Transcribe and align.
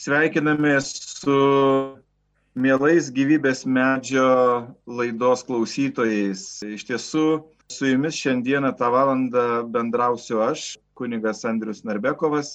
Sveikinamės 0.00 0.86
su 1.20 1.34
mielais 2.56 3.10
gyvybės 3.12 3.66
medžio 3.68 4.28
laidos 4.88 5.42
klausytojais. 5.44 6.44
Iš 6.64 6.86
tiesų, 6.88 7.24
su 7.68 7.90
jumis 7.90 8.16
šiandieną 8.16 8.70
tą 8.78 8.88
valandą 8.94 9.44
bendrausiu 9.74 10.40
aš, 10.46 10.78
kunigas 10.96 11.44
Andrius 11.44 11.84
Narbekovas 11.84 12.54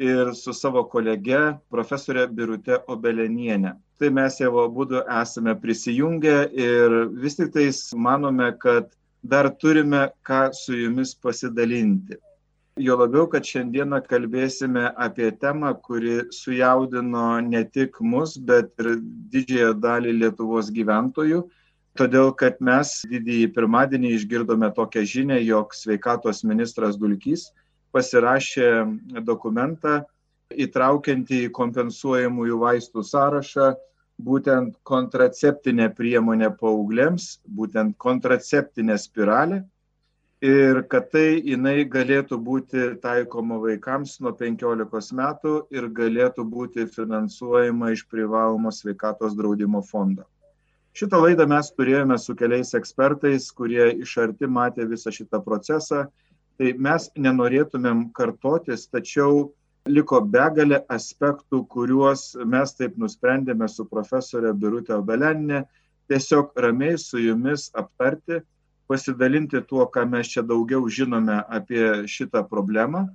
ir 0.00 0.32
su 0.32 0.54
savo 0.56 0.86
kolege 0.88 1.42
profesorė 1.68 2.24
Birute 2.32 2.80
Obelenienė. 2.88 3.74
Tai 4.00 4.12
mes 4.16 4.40
jau 4.40 4.54
abu 4.64 4.88
esame 5.02 5.52
prisijungę 5.60 6.38
ir 6.56 6.96
vis 7.20 7.36
tik 7.36 7.52
tais 7.58 7.82
manome, 7.92 8.54
kad 8.56 8.88
dar 9.20 9.52
turime 9.60 10.08
ką 10.24 10.46
su 10.56 10.80
jumis 10.80 11.12
pasidalinti. 11.12 12.16
Jo 12.78 12.94
labiau, 12.96 13.26
kad 13.26 13.44
šiandieną 13.44 13.98
kalbėsime 14.06 14.92
apie 14.94 15.30
temą, 15.42 15.72
kuri 15.82 16.20
sujaudino 16.30 17.40
ne 17.42 17.64
tik 17.64 17.98
mus, 18.00 18.36
bet 18.38 18.70
ir 18.78 18.92
didžiąją 19.32 19.72
dalį 19.82 20.12
Lietuvos 20.20 20.70
gyventojų. 20.70 21.42
Todėl, 21.98 22.30
kad 22.38 22.60
mes 22.62 23.00
didįjį 23.10 23.50
pirmadienį 23.56 24.12
išgirdome 24.14 24.70
tokią 24.76 25.02
žinę, 25.02 25.40
jog 25.42 25.74
sveikatos 25.74 26.44
ministras 26.46 26.96
Dulkys 26.96 27.48
pasirašė 27.90 28.70
dokumentą 29.26 29.98
įtraukiantį 30.54 31.44
į 31.48 31.52
kompensuojamųjų 31.58 32.60
vaistų 32.62 33.02
sąrašą 33.06 33.72
būtent 34.20 34.76
kontraceptinę 34.86 35.90
priemonę 35.96 36.52
paaugliams, 36.60 37.40
būtent 37.44 37.96
kontraceptinę 37.98 38.98
spiralę 38.98 39.64
ir 40.40 40.82
kad 40.88 41.10
tai 41.12 41.42
jinai 41.44 41.84
galėtų 41.84 42.38
būti 42.40 42.84
taikoma 43.02 43.58
vaikams 43.60 44.16
nuo 44.24 44.32
15 44.32 45.12
metų 45.16 45.54
ir 45.76 45.88
galėtų 45.92 46.44
būti 46.48 46.86
finansuojama 46.88 47.92
iš 47.92 48.06
privalomo 48.08 48.72
sveikatos 48.72 49.36
draudimo 49.36 49.82
fondo. 49.84 50.24
Šitą 50.96 51.20
laidą 51.22 51.46
mes 51.46 51.68
turėjome 51.76 52.16
su 52.18 52.34
keliais 52.34 52.72
ekspertais, 52.74 53.50
kurie 53.52 53.92
iš 54.02 54.16
arti 54.24 54.48
matė 54.48 54.88
visą 54.88 55.12
šitą 55.12 55.42
procesą. 55.44 56.06
Tai 56.58 56.72
mes 56.76 57.08
nenorėtumėm 57.16 58.10
kartotis, 58.16 58.88
tačiau 58.88 59.52
liko 59.88 60.20
begalė 60.20 60.80
aspektų, 60.92 61.62
kuriuos 61.68 62.34
mes 62.44 62.74
taip 62.76 62.96
nusprendėme 63.00 63.68
su 63.68 63.86
profesorė 63.88 64.52
Birutė 64.52 64.96
Obeleninė 64.96 65.62
tiesiog 66.10 66.52
ramiai 66.56 66.98
su 66.98 67.20
jumis 67.22 67.70
aptarti 67.72 68.40
pasidalinti 68.90 69.62
tuo, 69.70 69.86
ką 69.86 70.04
mes 70.10 70.32
čia 70.32 70.42
daugiau 70.42 70.88
žinome 70.90 71.38
apie 71.46 72.08
šitą 72.10 72.42
problemą. 72.50 73.06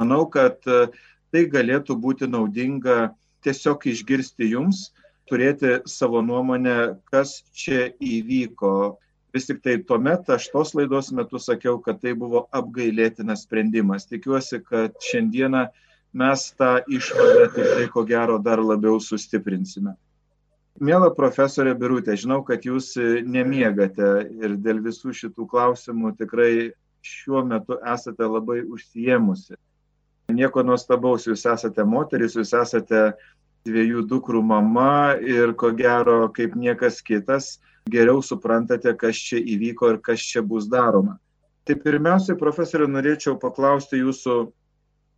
Manau, 0.00 0.26
kad 0.28 0.58
e, 0.66 0.88
tai 1.30 1.46
galėtų 1.52 1.96
būti 2.02 2.28
naudinga 2.28 3.14
tiesiog 3.46 3.86
išgirsti 3.92 4.50
jums, 4.50 4.90
turėti 5.30 5.78
savo 5.86 6.22
nuomonę, 6.26 6.98
kas 7.10 7.38
čia 7.54 7.90
įvyko. 8.02 8.96
Vis 9.34 9.48
tik 9.48 9.60
tai 9.64 9.76
tuomet 9.86 10.30
aš 10.32 10.48
tos 10.52 10.72
laidos 10.78 11.12
metu 11.14 11.38
sakiau, 11.42 11.78
kad 11.82 12.00
tai 12.02 12.14
buvo 12.18 12.46
apgailėtinas 12.56 13.44
sprendimas. 13.46 14.08
Tikiuosi, 14.10 14.62
kad 14.64 14.96
šiandieną 15.10 15.66
mes 16.16 16.48
tą 16.58 16.78
išvadą 16.88 17.50
tikrai 17.54 17.86
ko 17.92 18.04
gero 18.08 18.38
dar 18.42 18.62
labiau 18.64 18.98
sustiprinsime. 19.02 19.94
Mėla 20.76 21.08
profesorė 21.16 21.72
Birutė, 21.78 22.16
žinau, 22.20 22.42
kad 22.44 22.64
jūs 22.66 22.90
e, 23.00 23.22
nemiegate 23.24 24.08
ir 24.42 24.56
dėl 24.60 24.82
visų 24.84 25.14
šitų 25.16 25.46
klausimų 25.48 26.12
tikrai 26.18 26.72
šiuo 27.06 27.44
metu 27.46 27.78
esate 27.80 28.26
labai 28.28 28.60
užsiemusi. 28.64 29.56
Nieko 30.36 30.64
nuostabaus, 30.66 31.24
jūs 31.28 31.46
esate 31.48 31.84
moteris, 31.86 32.34
jūs 32.36 32.52
esate 32.58 33.12
dviejų 33.66 34.04
dukrų 34.10 34.42
mama 34.42 35.16
ir 35.22 35.54
ko 35.58 35.70
gero, 35.76 36.26
kaip 36.34 36.56
niekas 36.58 37.00
kitas, 37.02 37.56
geriau 37.88 38.20
suprantate, 38.22 38.92
kas 38.98 39.16
čia 39.16 39.40
įvyko 39.40 39.94
ir 39.94 40.02
kas 40.02 40.20
čia 40.20 40.42
bus 40.42 40.68
daroma. 40.68 41.16
Tai 41.66 41.78
pirmiausiai, 41.82 42.38
profesorė, 42.38 42.86
norėčiau 42.90 43.38
paklausti 43.42 44.02
jūsų 44.02 44.36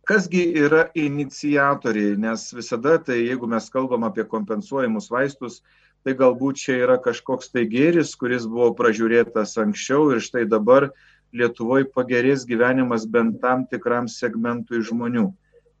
kasgi 0.07 0.43
yra 0.57 0.87
iniciatoriai, 0.95 2.17
nes 2.17 2.47
visada 2.55 2.97
tai, 3.03 3.19
jeigu 3.27 3.49
mes 3.49 3.69
kalbam 3.73 4.07
apie 4.07 4.25
kompensuojamus 4.29 5.09
vaistus, 5.11 5.61
tai 6.03 6.15
galbūt 6.17 6.61
čia 6.63 6.79
yra 6.85 6.97
kažkoks 7.01 7.51
tai 7.53 7.65
gėris, 7.69 8.15
kuris 8.19 8.47
buvo 8.47 8.71
pražiūrėtas 8.77 9.57
anksčiau 9.61 10.11
ir 10.13 10.23
štai 10.23 10.47
dabar 10.49 10.91
Lietuvoje 11.29 11.85
pagerės 11.93 12.41
gyvenimas 12.49 13.03
bent 13.05 13.35
tam 13.43 13.67
tikram 13.69 14.07
segmentui 14.09 14.79
žmonių. 14.81 15.27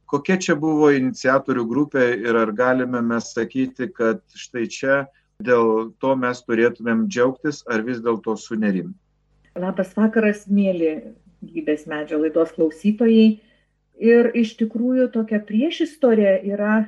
Kokia 0.09 0.37
čia 0.37 0.55
buvo 0.57 0.91
iniciatorių 0.93 1.63
grupė 1.69 2.03
ir 2.21 2.37
ar 2.37 2.51
galime 2.53 3.01
mes 3.01 3.31
sakyti, 3.33 3.87
kad 3.89 4.21
štai 4.37 4.67
čia 4.69 4.99
dėl 5.41 5.89
to 6.01 6.13
mes 6.21 6.41
turėtumėm 6.45 7.07
džiaugtis 7.09 7.63
ar 7.65 7.81
vis 7.87 8.01
dėlto 8.05 8.35
sunerim? 8.37 8.93
Labas 9.57 9.95
vakaras, 9.97 10.45
mėly 10.45 11.15
gyvybės 11.41 11.87
medžio 11.89 12.19
laidos 12.21 12.53
klausytojai. 12.57 13.39
Ir 13.99 14.31
iš 14.39 14.53
tikrųjų 14.61 15.09
tokia 15.11 15.41
priešistorė 15.43 16.39
yra 16.47 16.85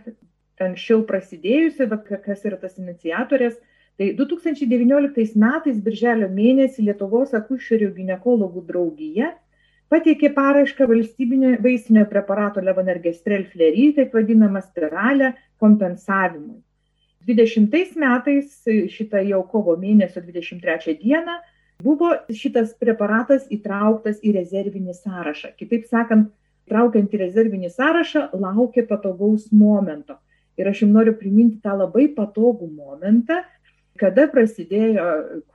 anksčiau 0.61 1.03
prasidėjusi, 1.07 1.89
kas 2.23 2.45
yra 2.47 2.57
tas 2.61 2.77
iniciatorės. 2.79 3.57
Tai 3.99 4.07
2019 4.17 5.35
metais, 5.37 5.79
birželio 5.83 6.29
mėnesį, 6.31 6.87
Lietuvos 6.87 7.35
akušerių 7.37 7.91
gynekologų 7.97 8.63
draugija 8.69 9.33
pateikė 9.91 10.31
paraišką 10.31 10.87
valstybinio 10.87 11.57
vaistinio 11.63 12.05
preparato 12.09 12.63
levonergestrel 12.63 13.43
flery, 13.51 13.89
taip 13.97 14.15
vadinamą 14.15 14.61
spiralę, 14.63 15.33
kompensavimui. 15.59 16.61
20 17.27 17.97
metais, 18.01 18.53
šitą 18.95 19.21
jau 19.27 19.43
kovo 19.51 19.75
mėnesio 19.77 20.23
23 20.23 20.95
dieną, 21.03 21.35
buvo 21.83 22.13
šitas 22.33 22.71
preparatas 22.79 23.45
įtrauktas 23.53 24.23
į 24.23 24.33
rezervinį 24.39 24.95
sąrašą. 24.97 25.51
Kitaip 25.59 25.85
sakant, 25.91 26.31
traukiant 26.69 27.13
į 27.13 27.21
rezervinį 27.23 27.71
sąrašą, 27.73 28.27
laukia 28.37 28.85
patogaus 28.89 29.49
momento. 29.51 30.19
Ir 30.59 30.69
aš 30.69 30.83
jums 30.83 30.95
noriu 30.97 31.15
priminti 31.17 31.61
tą 31.63 31.77
labai 31.79 32.09
patogų 32.13 32.67
momentą, 32.69 33.41
kada 33.99 34.27
prasidėjo 34.31 35.05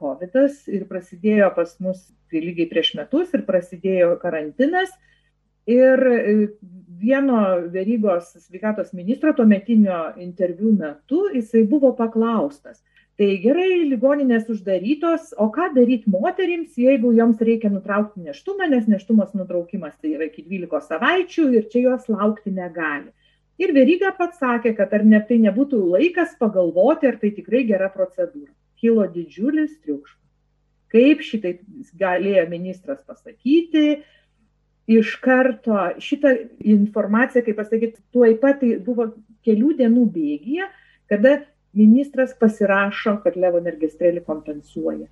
COVID 0.00 0.39
ir 0.72 0.87
prasidėjo 0.89 1.50
pas 1.56 1.75
mus 1.83 2.05
tai 2.31 2.43
lygiai 2.43 2.69
prieš 2.71 2.95
metus 2.99 3.34
ir 3.34 3.45
prasidėjo 3.47 4.16
karantinas. 4.22 4.91
Ir 5.66 6.03
e, 6.06 6.34
vieno 7.00 7.41
verygos 7.75 8.28
sveikatos 8.45 8.93
ministro 8.95 9.33
tuometinio 9.34 10.12
interviu 10.22 10.71
metu 10.72 11.25
jisai 11.34 11.65
buvo 11.66 11.91
paklaustas, 11.99 12.78
tai 13.16 13.37
gerai 13.41 13.87
ligoninės 13.88 14.49
uždarytos 14.53 15.31
o 15.41 15.49
ką 15.53 15.71
daryt 15.77 16.04
moterims 16.10 16.77
jeigu 16.77 17.15
joms 17.16 17.41
reikia 17.41 17.71
nutraukti 17.72 18.25
nėštumą 18.27 18.69
nes 18.72 18.88
nėštumas 18.93 19.32
nutraukimas 19.37 19.94
tai 20.03 20.12
yra 20.19 20.28
iki 20.28 20.44
dvylikos 20.44 20.91
savaičių 20.91 21.47
ir 21.56 21.71
čia 21.72 21.87
jos 21.87 22.10
laukti 22.12 22.53
negali. 22.53 23.09
Ir 23.56 23.72
veryga 23.72 24.12
pats 24.19 24.37
sakė 24.43 24.75
kad 24.77 24.93
ar 24.93 25.06
ne 25.09 25.22
tai 25.25 25.41
nebūtų 25.41 25.81
laikas 25.94 26.37
pagalvoti 26.41 27.09
ar 27.09 27.16
tai 27.22 27.32
tikrai 27.32 27.65
gera 27.65 27.88
procedūra. 27.93 28.53
Kilo 28.77 29.06
didžiulis 29.09 29.78
triukšmas. 29.81 30.21
Kaip 30.93 31.25
šitaip 31.25 31.65
galėjo 31.97 32.44
ministras 32.50 33.00
pasakyti 33.09 34.03
iš 34.87 35.16
karto 35.25 35.78
šitą 36.04 36.37
informaciją 36.77 37.43
kaip 37.48 37.56
pasakyt 37.59 37.97
tuoj 38.15 38.37
pat 38.44 38.60
tai 38.60 38.77
buvo 38.77 39.09
kelių 39.47 39.72
dienų 39.81 40.04
bėgyje 40.15 40.69
kada 41.10 41.38
ministras 41.76 42.34
pasirašo, 42.41 43.19
kad 43.25 43.37
levonergestrelį 43.37 44.25
kompensuoja. 44.26 45.06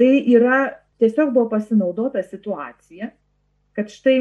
Tai 0.00 0.12
yra, 0.34 0.60
tiesiog 1.02 1.32
buvo 1.34 1.48
pasinaudota 1.52 2.22
situacija, 2.24 3.10
kad 3.76 3.88
štai 3.92 4.18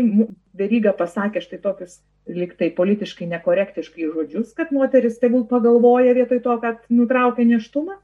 Veryga 0.57 0.94
pasakė 0.95 1.44
štai 1.44 1.59
tokius 1.63 2.00
liktai 2.29 2.69
politiškai 2.75 3.28
nekorektiškai 3.31 4.08
žodžius, 4.14 4.53
kad 4.55 4.72
moteris 4.76 5.20
tegul 5.20 5.46
pagalvoja 5.49 6.14
vietoj 6.16 6.41
to, 6.46 6.55
kad 6.64 6.84
nutraukia 6.93 7.47
neštumą. 7.49 7.97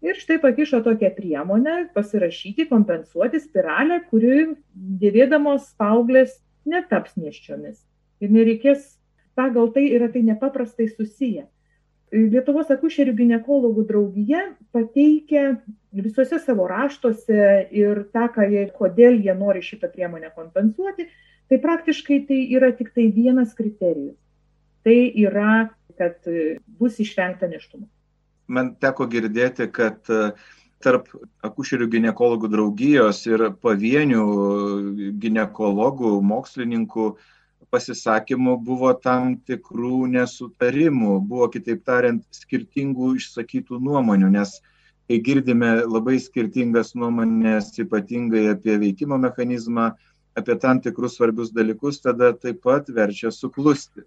Ir 0.00 0.16
štai 0.16 0.38
pakišo 0.40 0.80
tokią 0.80 1.10
priemonę 1.12 1.74
pasirašyti, 1.92 2.64
kompensuoti 2.70 3.40
spiralę, 3.42 4.00
kuri 4.08 4.54
dėvėdamos 4.72 5.74
paauglės 5.80 6.38
netaps 6.64 7.18
neščiomis. 7.20 7.82
Ir 8.24 8.32
nereikės, 8.32 8.94
pagal 9.36 9.68
tai 9.74 9.90
yra 9.92 10.08
tai 10.12 10.24
nepaprastai 10.24 10.88
susiję. 10.88 11.44
Lietuvos 12.10 12.70
akušerių 12.74 13.12
gynekologų 13.14 13.84
draugija 13.86 14.40
pateikia 14.74 15.60
visuose 15.94 16.40
savo 16.42 16.66
raštuose 16.70 17.68
ir 17.70 18.02
tą, 18.10 18.26
jie, 18.50 18.64
kodėl 18.74 19.20
jie 19.22 19.34
nori 19.38 19.62
šitą 19.62 19.92
priemonę 19.92 20.32
kompensuoti, 20.34 21.06
tai 21.50 21.58
praktiškai 21.62 22.24
tai 22.26 22.40
yra 22.56 22.72
tik 22.74 22.90
tai 22.96 23.06
vienas 23.14 23.54
kriterijus. 23.54 24.18
Tai 24.82 24.96
yra, 25.22 25.70
kad 26.00 26.26
bus 26.80 26.98
išvengta 27.02 27.46
neštumo. 27.50 27.86
Man 28.50 28.74
teko 28.82 29.06
girdėti, 29.06 29.68
kad 29.70 30.02
tarp 30.82 31.10
akušerių 31.46 31.86
gynekologų 31.92 32.50
draugijos 32.50 33.22
ir 33.28 33.50
pavienių 33.62 34.24
gynekologų, 35.22 36.16
mokslininkų 36.24 37.12
pasisakymų 37.70 38.56
buvo 38.64 38.90
tam 38.96 39.34
tikrų 39.46 40.06
nesutarimų, 40.14 41.18
buvo 41.28 41.48
kitaip 41.52 41.84
tariant 41.86 42.24
skirtingų 42.34 43.14
išsakytų 43.20 43.80
nuomonių, 43.84 44.30
nes 44.38 44.56
kai 45.10 45.18
girdime 45.26 45.72
labai 45.84 46.16
skirtingas 46.22 46.94
nuomonės, 46.94 47.72
ypatingai 47.82 48.46
apie 48.54 48.78
veikimo 48.78 49.18
mechanizmą, 49.18 49.90
apie 50.38 50.56
tam 50.62 50.80
tikrus 50.80 51.18
svarbius 51.18 51.52
dalykus, 51.54 52.00
tada 52.02 52.32
taip 52.32 52.62
pat 52.64 52.88
verčia 52.94 53.32
suklusti. 53.34 54.06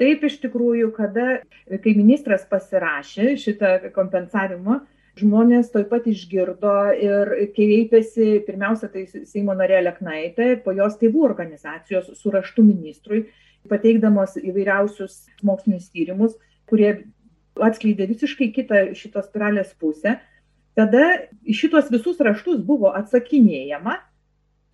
Taip 0.00 0.22
iš 0.24 0.38
tikrųjų, 0.40 0.92
kada, 0.96 1.40
kai 1.68 1.92
ministras 1.96 2.46
pasirašė 2.48 3.34
šitą 3.40 3.72
kompensavimą, 3.96 4.78
žmonės 5.20 5.70
toj 5.72 5.84
pat 5.90 6.06
išgirdo 6.10 6.74
ir 6.96 7.30
kreipėsi, 7.54 8.40
pirmiausia, 8.46 8.88
tai 8.92 9.06
Seimo 9.28 9.54
narė 9.56 9.82
Leknaitė, 9.84 10.54
po 10.64 10.74
jos 10.76 10.96
tėvų 11.00 11.24
organizacijos 11.28 12.10
su 12.18 12.32
raštu 12.34 12.64
ministrui, 12.66 13.26
pateikdamos 13.70 14.38
įvairiausius 14.40 15.26
mokslinius 15.46 15.90
tyrimus, 15.92 16.36
kurie 16.70 16.90
atskleidė 17.60 18.08
visiškai 18.10 18.50
kitą 18.56 18.82
šitos 18.96 19.28
spiralės 19.28 19.74
pusę. 19.80 20.16
Tada 20.78 21.04
šitos 21.44 21.90
visus 21.92 22.20
raštus 22.22 22.62
buvo 22.64 22.94
atsakinėjama 22.96 23.98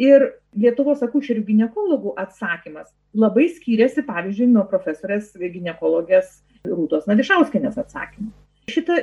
ir 0.02 0.30
Lietuvos 0.56 1.02
akušerių 1.04 1.42
gynekologų 1.50 2.14
atsakymas 2.20 2.88
labai 3.16 3.50
skiriasi, 3.52 4.04
pavyzdžiui, 4.06 4.48
nuo 4.54 4.64
profesorės 4.70 5.34
gynekologės 5.36 6.40
Rūtos 6.68 7.08
Nadišauskinės 7.10 7.76
atsakymų 7.80 8.45
šita 8.70 8.96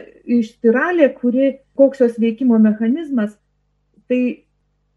spiralė, 0.47 1.09
kuri, 1.19 1.51
koks 1.79 2.03
jos 2.03 2.17
veikimo 2.21 2.59
mechanizmas, 2.61 3.35
tai 4.11 4.45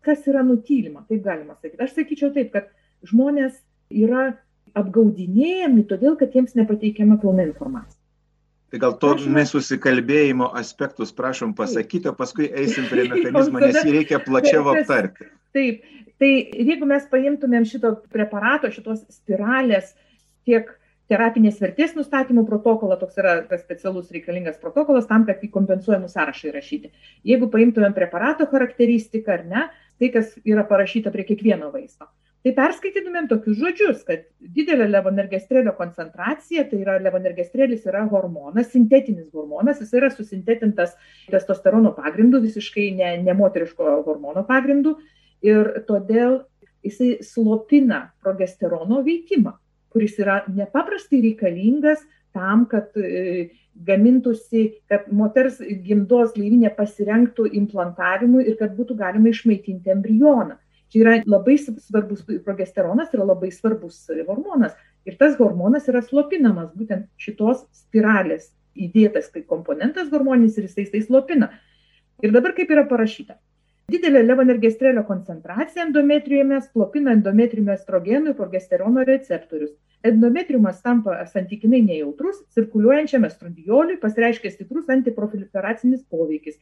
kas 0.06 0.26
yra 0.30 0.42
nutylima, 0.46 1.04
taip 1.10 1.22
galima 1.24 1.56
sakyti. 1.58 1.82
Aš 1.82 1.94
sakyčiau 1.98 2.32
taip, 2.34 2.52
kad 2.54 2.70
žmonės 3.06 3.58
yra 3.90 4.32
apgaudinėjami 4.76 5.86
todėl, 5.88 6.16
kad 6.20 6.34
jiems 6.36 6.56
nepateikiama 6.58 7.18
pilna 7.22 7.46
informacija. 7.48 7.98
Tai 8.70 8.80
gal 8.82 8.96
to 8.98 9.12
nesusikalbėjimo 9.30 10.48
aspektus 10.58 11.12
prašom 11.14 11.54
pasakyti, 11.58 12.10
o 12.10 12.16
paskui 12.18 12.48
eisim 12.50 12.88
prie 12.90 13.06
mechanizmo, 13.12 13.62
nes 13.62 13.78
jį 13.80 13.94
reikia 14.00 14.20
plačiau 14.22 14.66
aptarti. 14.74 15.30
Taip, 15.56 15.86
tai 16.20 16.32
jeigu 16.42 16.88
mes 16.90 17.06
paimtumėm 17.12 17.66
šito 17.68 17.94
preparato, 18.12 18.70
šitos 18.74 19.06
spiralės 19.14 19.94
tiek 20.46 20.68
terapinės 21.11 21.61
vertės 21.62 21.94
nustatymo 21.97 22.44
protokolą, 22.49 22.99
toks 23.00 23.19
yra 23.23 23.38
tas 23.47 23.62
specialus 23.62 24.11
reikalingas 24.14 24.58
protokolas 24.62 25.08
tam, 25.11 25.26
kad 25.29 25.43
į 25.44 25.50
kompensuojamų 25.55 26.11
sąrašą 26.11 26.50
įrašyti. 26.50 26.93
Jeigu 27.26 27.49
paimtumėm 27.53 27.94
preparato 27.97 28.49
charakteristiką 28.50 29.35
ar 29.38 29.44
ne, 29.47 29.67
tai 30.00 30.12
kas 30.14 30.35
yra 30.44 30.67
parašyta 30.67 31.12
prie 31.14 31.26
kiekvieno 31.29 31.70
vaisto. 31.75 32.08
Tai 32.47 32.53
perskaitytumėm 32.55 33.26
tokius 33.26 33.56
žodžius, 33.58 34.03
kad 34.06 34.20
didelė 34.55 34.87
levonergestrelio 34.87 35.73
koncentracija, 35.75 36.62
tai 36.70 36.79
yra 36.85 36.94
levonergestrelis 37.03 37.88
yra 37.91 38.05
hormonas, 38.06 38.69
sintetinis 38.70 39.32
hormonas, 39.35 39.81
jis 39.82 39.97
yra 39.99 40.12
susintetintas 40.14 40.94
testosterono 41.32 41.91
pagrindu, 41.97 42.38
visiškai 42.44 42.93
ne, 43.00 43.17
ne 43.26 43.35
moteriško 43.35 43.97
hormono 44.06 44.44
pagrindu 44.47 44.94
ir 45.43 45.73
todėl 45.88 46.44
jisai 46.87 47.17
slopina 47.26 48.05
progesterono 48.23 49.02
veikimą 49.02 49.56
kuris 49.96 50.19
yra 50.20 50.43
nepaprastai 50.52 51.22
reikalingas 51.25 52.04
tam, 52.37 52.66
kad 52.69 52.93
e, 53.00 53.48
gamintųsi, 53.88 54.66
kad 54.93 55.08
moters 55.12 55.56
gimdos 55.84 56.34
gleivinė 56.37 56.75
pasirengtų 56.76 57.48
implantavimui 57.60 58.44
ir 58.44 58.58
kad 58.60 58.76
būtų 58.76 58.98
galima 59.00 59.32
išmaitinti 59.32 59.94
embrioną. 59.94 60.58
Čia 60.93 61.00
yra 61.02 61.14
labai 61.26 61.56
svarbus, 61.58 62.22
progesteronas 62.44 63.14
yra 63.16 63.25
labai 63.26 63.48
svarbus 63.50 64.04
hormonas 64.28 64.76
ir 65.08 65.16
tas 65.19 65.34
hormonas 65.40 65.88
yra 65.90 66.02
slopinamas 66.04 66.70
būtent 66.76 67.08
šitos 67.19 67.64
spiralės 67.75 68.52
įdėtas 68.76 69.32
kaip 69.32 69.49
komponentas 69.50 70.12
hormoninis 70.12 70.60
ir 70.60 70.69
jisai 70.69 70.87
tai 70.92 71.02
slopina. 71.02 71.50
Ir 72.22 72.32
dabar 72.37 72.54
kaip 72.56 72.70
yra 72.72 72.87
parašyta. 72.88 73.37
Didelė 73.92 74.25
levonergestrelio 74.25 75.04
koncentracija 75.06 75.84
endometriume 75.87 76.58
slopina 76.64 77.12
endometriumo 77.14 77.75
estrogenų 77.76 78.32
ir 78.32 78.38
progesterono 78.38 79.04
receptorius. 79.06 79.75
Endometriumas 80.06 80.81
tampa 80.85 81.19
santykinai 81.32 81.82
nejautrus, 81.85 82.43
cirkuliuojančiam 82.55 83.26
estradioliui 83.29 83.99
pasireiškia 84.03 84.53
stiprus 84.55 84.91
antiproliferacinis 84.93 86.05
poveikis. 86.11 86.58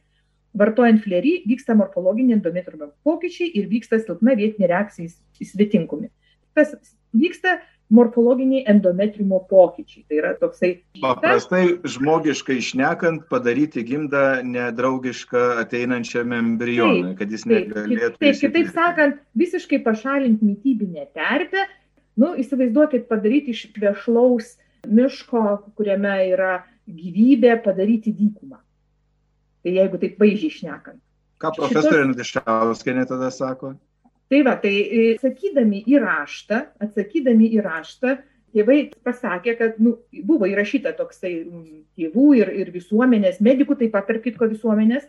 Vartojant 0.55 1.01
flerį 1.03 1.41
vyksta 1.49 1.75
morfologiniai 1.75 2.37
endometriumo 2.39 2.91
pokyčiai 3.03 3.51
ir 3.59 3.67
vyksta 3.71 3.99
silpna 3.99 4.37
vietinė 4.39 4.71
reakcija 4.71 5.11
į 5.43 5.49
svetingumį. 5.49 6.11
Kas 6.55 6.77
vyksta 7.15 7.57
morfologiniai 7.89 8.63
endometrimo 8.67 9.39
pokyčiai. 9.49 10.05
Tai 10.09 10.17
yra 10.17 10.33
toksai. 10.39 10.71
Paprastai 11.01 11.63
žmogiškai 11.95 12.57
išnekant, 12.61 13.27
padaryti 13.29 13.83
gimdą 13.85 14.41
nedraugišką 14.47 15.45
ateinančiam 15.61 16.33
embrionui, 16.35 17.13
kad 17.19 17.31
jis 17.31 17.45
negalėtų. 17.49 18.17
Taip, 18.21 18.39
kitaip 18.41 18.71
sakant, 18.73 19.19
visiškai 19.37 19.81
pašalinti 19.85 20.49
mytybinę 20.49 21.05
terpę, 21.13 21.67
nu, 22.21 22.33
įsivaizduokit 22.41 23.07
padaryti 23.09 23.55
iš 23.55 23.65
vešlaus 23.79 24.55
miško, 24.85 25.43
kuriame 25.77 26.15
yra 26.29 26.59
gyvybė, 26.85 27.57
padaryti 27.65 28.13
dykumą. 28.13 28.59
Tai 29.65 29.73
jeigu 29.73 29.99
taip 30.01 30.21
vaizdžiai 30.21 30.51
išnekant. 30.53 31.01
Ką 31.41 31.51
profesorė 31.57 32.03
Šitos... 32.03 32.11
Nadišauskenė 32.13 33.07
tada 33.09 33.31
sako? 33.33 33.73
Tai 34.29 34.39
va, 34.45 34.55
tai 34.61 34.73
e, 34.73 35.01
sakydami 35.21 35.83
į 35.89 35.99
raštą, 36.01 36.61
atsakydami 36.81 37.49
į 37.57 37.63
raštą, 37.65 38.15
tėvai 38.55 38.77
pasakė, 39.05 39.55
kad 39.59 39.81
nu, 39.83 39.97
buvo 40.25 40.47
įrašyta 40.49 40.95
toksai 40.97 41.33
tėvų 41.97 42.29
ir, 42.39 42.53
ir 42.63 42.71
visuomenės, 42.73 43.41
medikų 43.43 43.77
taip 43.81 43.93
pat, 43.93 44.07
tarp 44.09 44.23
kitko 44.25 44.47
visuomenės, 44.53 45.05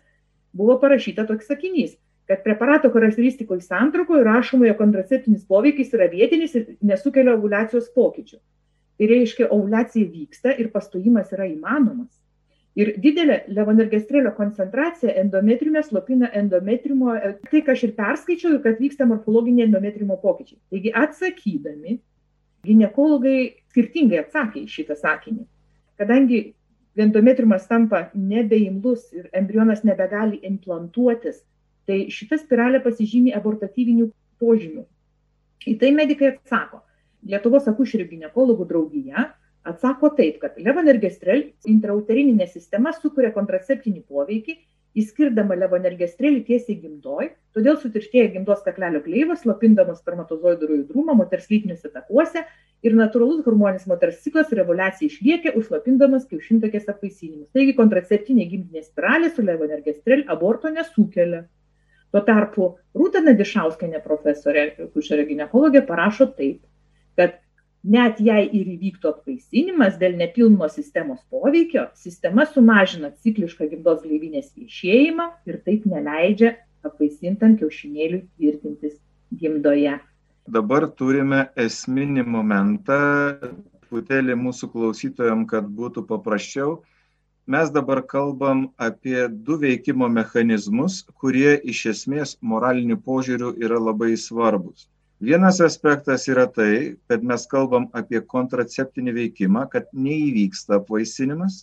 buvo 0.57 0.77
parašyta 0.83 1.25
toks 1.29 1.49
sakinys, 1.53 1.95
kad 2.27 2.43
preparato 2.43 2.91
charakteristikoje 2.91 3.63
santraukoje 3.63 4.25
rašoma, 4.25 4.67
jog 4.67 4.79
kontraceptinis 4.81 5.47
poveikis 5.47 5.93
yra 5.95 6.09
vietinis 6.11 6.55
ir 6.59 6.75
nesukelia 6.83 7.37
ovulacijos 7.37 7.89
pokyčių. 7.95 8.39
Tai 8.97 9.09
reiškia, 9.11 9.51
ovulacija 9.53 10.09
vyksta 10.11 10.55
ir 10.59 10.73
pastojimas 10.73 11.31
yra 11.37 11.47
įmanomas. 11.51 12.11
Ir 12.77 12.91
didelė 13.01 13.39
levonergestrelio 13.57 14.35
koncentracija 14.37 15.15
endometriume 15.23 15.81
slopina 15.85 16.29
endometriumo, 16.37 17.15
tai 17.49 17.63
ką 17.65 17.73
aš 17.73 17.87
ir 17.87 17.95
perskaičiau, 17.97 18.59
kad 18.65 18.83
vyksta 18.83 19.07
morfologiniai 19.09 19.65
endometriumo 19.69 20.19
pokyčiai. 20.21 20.59
Taigi 20.75 20.93
atsakydami, 20.93 21.97
gynekologai 22.67 23.39
skirtingai 23.71 24.21
atsakė 24.25 24.65
į 24.65 24.73
šitą 24.75 24.97
sakinį. 24.99 25.47
Kadangi 25.97 26.43
endometriumas 27.01 27.65
tampa 27.71 28.11
nebeimlus 28.13 29.09
ir 29.17 29.31
embrionas 29.37 29.85
nebegali 29.85 30.43
implantuotis, 30.45 31.41
tai 31.87 32.05
šita 32.13 32.39
spiralė 32.41 32.83
pasižymi 32.85 33.35
abortatyvinių 33.39 34.11
požymių. 34.43 34.85
Į 35.67 35.75
tai 35.81 35.93
medikai 35.97 36.35
atsako. 36.35 36.83
Lietuvos 37.27 37.67
akušerių 37.71 38.07
gynekologų 38.13 38.69
draugija 38.71 39.31
atsako 39.67 40.13
taip, 40.19 40.39
kad 40.43 40.59
levonergestrel 40.63 41.49
intrauterinė 41.67 42.47
sistema 42.51 42.93
sukuria 42.95 43.33
kontraceptinį 43.35 44.05
poveikį, 44.07 44.55
įskirdama 44.97 45.57
levonergestrelį 45.61 46.45
tiesiai 46.47 46.79
gimdoj, 46.81 47.29
todėl 47.57 47.77
sutirštėja 47.83 48.31
gimdos 48.37 48.63
kaklelio 48.65 49.03
kleivas, 49.05 49.43
slopindamas 49.43 50.01
spermatozoidų 50.01 50.71
judrumą 50.73 51.17
moters 51.19 51.51
lytiniuose 51.51 51.91
takuose 51.93 52.45
ir 52.87 52.97
natūralus 52.97 53.43
hormoninis 53.45 53.89
moters 53.91 54.23
ciklas 54.25 54.55
reguliacija 54.57 55.11
išlieka, 55.11 55.53
užslopindamas 55.59 56.25
kiaušintakės 56.31 56.89
apvaisinimus. 56.93 57.51
Taigi 57.57 57.77
kontraceptinė 57.77 58.49
gimdinė 58.53 58.87
spiralė 58.87 59.33
su 59.35 59.45
levonergestrel 59.45 60.25
aborto 60.33 60.73
nesukelia. 60.73 61.45
Tuo 62.15 62.23
tarpu 62.27 62.69
Rūta 62.97 63.21
Nadišauskenė 63.25 64.01
profesorė, 64.05 64.69
kušerio 64.95 65.27
gynekologė, 65.29 65.83
parašo 65.89 66.29
taip, 66.39 66.63
kad 67.19 67.37
net 67.87 68.21
jei 68.23 68.47
ir 68.59 68.71
įvyktų 68.75 69.11
apvaisinimas 69.13 69.99
dėl 70.01 70.17
nepilno 70.19 70.69
sistemos 70.73 71.21
poveikio, 71.31 71.87
sistema 71.99 72.47
sumažina 72.51 73.13
ciklišką 73.23 73.69
gimdos 73.71 74.03
gleivinės 74.05 74.53
viešėjimą 74.57 75.29
ir 75.51 75.61
taip 75.67 75.87
neleidžia 75.91 76.57
apvaisintam 76.87 77.57
kiaušinėliui 77.61 78.27
tvirtintis 78.37 78.99
gimdoje. 79.35 79.99
Dabar 80.47 80.87
turime 80.95 81.49
esminį 81.59 82.23
momentą, 82.31 82.99
putelį 83.91 84.37
mūsų 84.39 84.71
klausytojams, 84.75 85.49
kad 85.51 85.67
būtų 85.79 86.07
paprasčiau. 86.07 86.81
Mes 87.47 87.71
dabar 87.71 88.03
kalbam 88.03 88.69
apie 88.77 89.29
du 89.29 89.55
veikimo 89.63 90.09
mechanizmus, 90.11 90.95
kurie 91.23 91.53
iš 91.73 91.83
esmės 91.93 92.33
moraliniu 92.53 92.97
požiūriu 93.05 93.53
yra 93.63 93.79
labai 93.79 94.17
svarbus. 94.19 94.89
Vienas 95.29 95.61
aspektas 95.63 96.27
yra 96.33 96.49
tai, 96.57 96.97
kad 97.07 97.23
mes 97.23 97.47
kalbam 97.53 97.87
apie 98.01 98.19
kontraceptinį 98.35 99.15
veikimą, 99.21 99.63
kad 99.71 99.87
neįvyksta 99.95 100.81
apvaisinimas. 100.81 101.63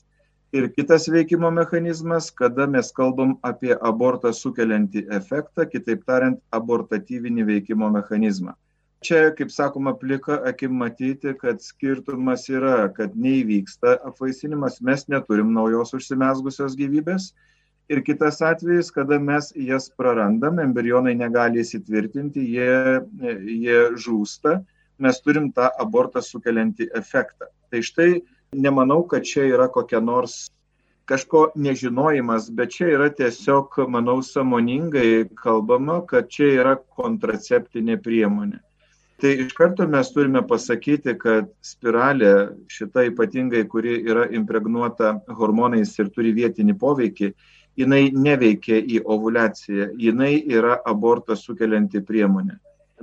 Ir 0.55 0.69
kitas 0.71 1.09
veikimo 1.11 1.51
mechanizmas, 1.51 2.31
kada 2.31 2.63
mes 2.77 2.95
kalbam 2.95 3.35
apie 3.43 3.75
abortą 3.75 4.31
sukeliantį 4.39 5.09
efektą, 5.19 5.67
kitaip 5.67 6.07
tariant, 6.07 6.39
abortatyvinį 6.61 7.49
veikimo 7.51 7.91
mechanizmą. 7.91 8.55
Čia, 9.03 9.33
kaip 9.36 9.51
sakoma, 9.51 9.91
plika 10.00 10.38
akim 10.48 10.77
matyti, 10.79 11.33
kad 11.39 11.60
skirtumas 11.62 12.45
yra, 12.50 12.88
kad 12.95 13.17
neįvyksta 13.19 13.98
apvaisinimas, 14.07 14.79
mes 14.81 15.03
neturim 15.12 15.51
naujos 15.55 15.91
užsimesgusios 15.98 16.77
gyvybės. 16.79 17.33
Ir 17.91 18.00
kitas 18.07 18.39
atvejis, 18.39 18.93
kada 18.95 19.19
mes 19.19 19.51
jas 19.60 19.89
prarandam, 20.00 20.62
embrionai 20.63 21.17
negali 21.19 21.60
įsitvirtinti, 21.65 22.45
jie, 22.55 23.03
jie 23.43 23.79
žūsta, 24.05 24.62
mes 25.03 25.19
turim 25.25 25.51
tą 25.51 25.67
abortą 25.83 26.24
sukeliantį 26.24 26.88
efektą. 26.95 27.51
Tai 27.74 27.83
štai 27.83 28.10
nemanau, 28.55 29.03
kad 29.03 29.27
čia 29.27 29.50
yra 29.51 29.67
kokia 29.67 30.00
nors 30.00 30.45
kažko 31.12 31.50
nežinojimas, 31.60 32.48
bet 32.55 32.72
čia 32.77 32.93
yra 32.95 33.10
tiesiog, 33.12 33.83
manau, 33.91 34.22
samoningai 34.24 35.25
kalbama, 35.36 36.00
kad 36.07 36.31
čia 36.31 36.53
yra 36.62 36.77
kontraceptinė 36.79 38.00
priemonė. 38.00 38.63
Tai 39.23 39.29
iš 39.39 39.53
karto 39.55 39.85
mes 39.87 40.09
turime 40.11 40.41
pasakyti, 40.43 41.13
kad 41.15 41.45
spiralė 41.63 42.31
šita 42.67 43.05
ypatingai, 43.07 43.61
kuri 43.71 43.93
yra 44.03 44.25
impregnuota 44.35 45.13
hormonais 45.37 45.93
ir 46.03 46.09
turi 46.11 46.33
vietinį 46.35 46.75
poveikį, 46.81 47.29
jinai 47.79 48.01
neveikia 48.11 48.81
į 48.83 48.99
ovulaciją, 49.15 49.93
jinai 49.95 50.33
yra 50.57 50.75
abortą 50.91 51.39
sukelianti 51.39 52.03
priemonė. 52.03 52.57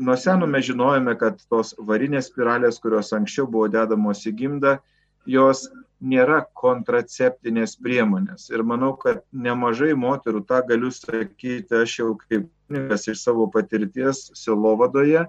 Nuo 0.05 0.19
seno 0.21 0.45
mes 0.45 0.69
žinojame, 0.69 1.17
kad 1.25 1.41
tos 1.49 1.73
varinės 1.89 2.29
spiralės, 2.29 2.83
kurios 2.85 3.15
anksčiau 3.17 3.49
buvo 3.49 3.73
dedamos 3.73 4.21
į 4.29 4.37
gimdą, 4.45 4.77
jos 5.25 5.71
nėra 6.05 6.43
kontraceptinės 6.53 7.79
priemonės. 7.81 8.51
Ir 8.53 8.61
manau, 8.61 8.93
kad 9.01 9.25
nemažai 9.33 9.97
moterų, 9.97 10.45
tą 10.45 10.61
galiu 10.69 10.93
sakyti 10.93 11.81
aš 11.81 11.99
jau 12.05 12.15
kaip 12.29 12.45
kunigas 12.69 13.09
iš 13.09 13.25
savo 13.25 13.49
patirties 13.49 14.27
silovadoje, 14.37 15.25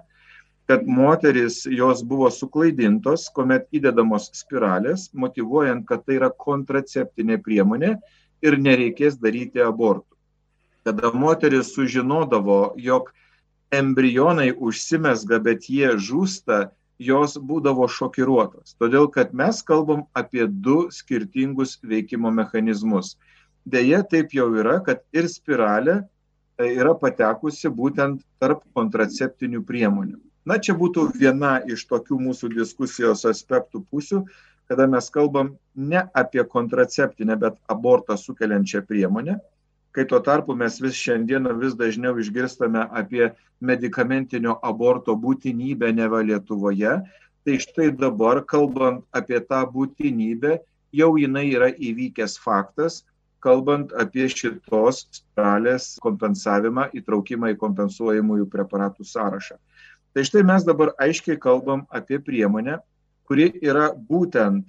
kad 0.72 0.86
moteris 0.86 1.66
jos 1.70 2.00
buvo 2.08 2.30
suklaidintos, 2.32 3.26
kuomet 3.36 3.66
įdedamos 3.76 4.30
spiralės, 4.32 5.10
motivuojant, 5.12 5.84
kad 5.84 6.06
tai 6.06 6.16
yra 6.16 6.30
kontraceptinė 6.32 7.36
priemonė 7.44 7.90
ir 8.40 8.56
nereikės 8.56 9.18
daryti 9.20 9.60
abortų. 9.60 10.16
Kada 10.88 11.10
moteris 11.12 11.74
sužinodavo, 11.74 12.72
jog 12.80 13.12
embrionai 13.68 14.48
užsimesga, 14.56 15.42
bet 15.44 15.68
jie 15.68 15.92
žūsta, 16.08 16.62
jos 16.96 17.36
būdavo 17.36 17.84
šokiruotos, 17.92 18.72
todėl 18.80 19.12
kad 19.12 19.36
mes 19.36 19.60
kalbam 19.68 20.06
apie 20.16 20.48
du 20.48 20.86
skirtingus 20.88 21.76
veikimo 21.84 22.32
mechanizmus. 22.32 23.18
Deja, 23.68 24.00
taip 24.00 24.32
jau 24.32 24.48
yra, 24.56 24.80
kad 24.80 25.04
ir 25.12 25.28
spiralė 25.28 26.00
e, 26.00 26.72
yra 26.72 26.96
patekusi 26.96 27.68
būtent 27.68 28.24
tarp 28.40 28.64
kontraceptinių 28.72 29.66
priemonių. 29.68 30.22
Na, 30.48 30.58
čia 30.58 30.74
būtų 30.74 31.12
viena 31.14 31.60
iš 31.70 31.84
tokių 31.90 32.18
mūsų 32.18 32.50
diskusijos 32.56 33.22
aspektų 33.30 33.84
pusių, 33.90 34.24
kada 34.70 34.88
mes 34.90 35.10
kalbam 35.14 35.52
ne 35.76 36.02
apie 36.18 36.42
kontraceptinę, 36.54 37.36
bet 37.38 37.58
abortą 37.70 38.16
sukeliančią 38.18 38.82
priemonę, 38.88 39.36
kai 39.92 40.04
tuo 40.08 40.18
tarpu 40.24 40.56
mes 40.58 40.80
vis 40.82 40.98
šiandieną 40.98 41.54
vis 41.60 41.76
dažniau 41.78 42.16
išgirstame 42.18 42.86
apie 42.90 43.30
medikamentinio 43.60 44.56
aborto 44.66 45.14
būtinybę 45.14 45.92
neva 45.94 46.22
Lietuvoje, 46.26 46.98
tai 47.44 47.58
štai 47.62 47.90
dabar, 47.94 48.42
kalbant 48.42 49.04
apie 49.14 49.38
tą 49.46 49.62
būtinybę, 49.70 50.58
jau 50.92 51.14
jinai 51.20 51.46
yra 51.52 51.70
įvykęs 51.70 52.38
faktas, 52.42 53.02
kalbant 53.42 53.92
apie 53.98 54.28
šitos 54.30 55.04
spiralės 55.10 55.96
kompensavimą, 56.02 56.88
įtraukimą 56.98 57.52
į 57.54 57.58
kompensuojamųjų 57.62 58.46
preparatų 58.50 59.06
sąrašą. 59.06 59.58
Tai 60.12 60.24
štai 60.28 60.42
mes 60.44 60.64
dabar 60.68 60.92
aiškiai 61.00 61.38
kalbam 61.40 61.86
apie 61.88 62.18
priemonę, 62.20 62.76
kuri 63.24 63.48
yra 63.64 63.90
būtent 63.96 64.66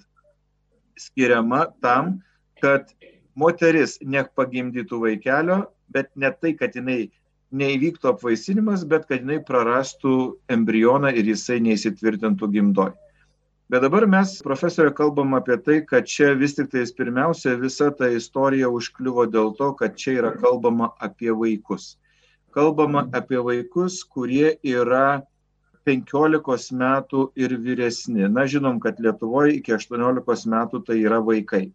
skiriama 0.95 1.65
tam, 1.83 2.21
kad 2.63 2.93
moteris 3.35 3.97
nepagimdytų 3.99 4.99
vaikelio, 5.01 5.65
bet 5.91 6.13
ne 6.15 6.31
tai, 6.31 6.53
kad 6.55 6.77
jinai 6.77 7.11
neįvyktų 7.53 8.13
apvaisinimas, 8.13 8.85
bet 8.87 9.09
kad 9.09 9.25
jinai 9.25 9.41
prarastų 9.43 10.13
embrioną 10.53 11.11
ir 11.11 11.27
jisai 11.33 11.59
neįsitvirtintų 11.65 12.49
gimdoj. 12.55 12.93
Bet 13.73 13.83
dabar 13.83 14.05
mes, 14.07 14.37
profesorė, 14.45 14.93
kalbam 14.95 15.35
apie 15.35 15.57
tai, 15.65 15.81
kad 15.87 16.07
čia 16.07 16.31
vis 16.39 16.55
tik 16.55 16.71
tais 16.71 16.91
pirmiausia 16.95 17.55
visa 17.59 17.89
ta 17.91 18.07
istorija 18.15 18.69
užkliuvo 18.69 19.27
dėl 19.33 19.53
to, 19.59 19.71
kad 19.79 19.99
čia 19.99 20.17
yra 20.21 20.33
kalbama 20.39 20.91
apie 21.03 21.33
vaikus. 21.35 21.97
Kalbama 22.53 23.07
apie 23.17 23.39
vaikus, 23.41 24.03
kurie 24.05 24.55
yra 24.61 25.23
15 25.87 26.73
metų 26.79 27.23
ir 27.39 27.55
vyresni. 27.59 28.27
Na, 28.31 28.45
žinom, 28.47 28.79
kad 28.83 28.99
Lietuvoje 29.03 29.57
iki 29.59 29.75
18 29.75 30.47
metų 30.53 30.83
tai 30.87 30.99
yra 31.03 31.19
vaikai. 31.23 31.65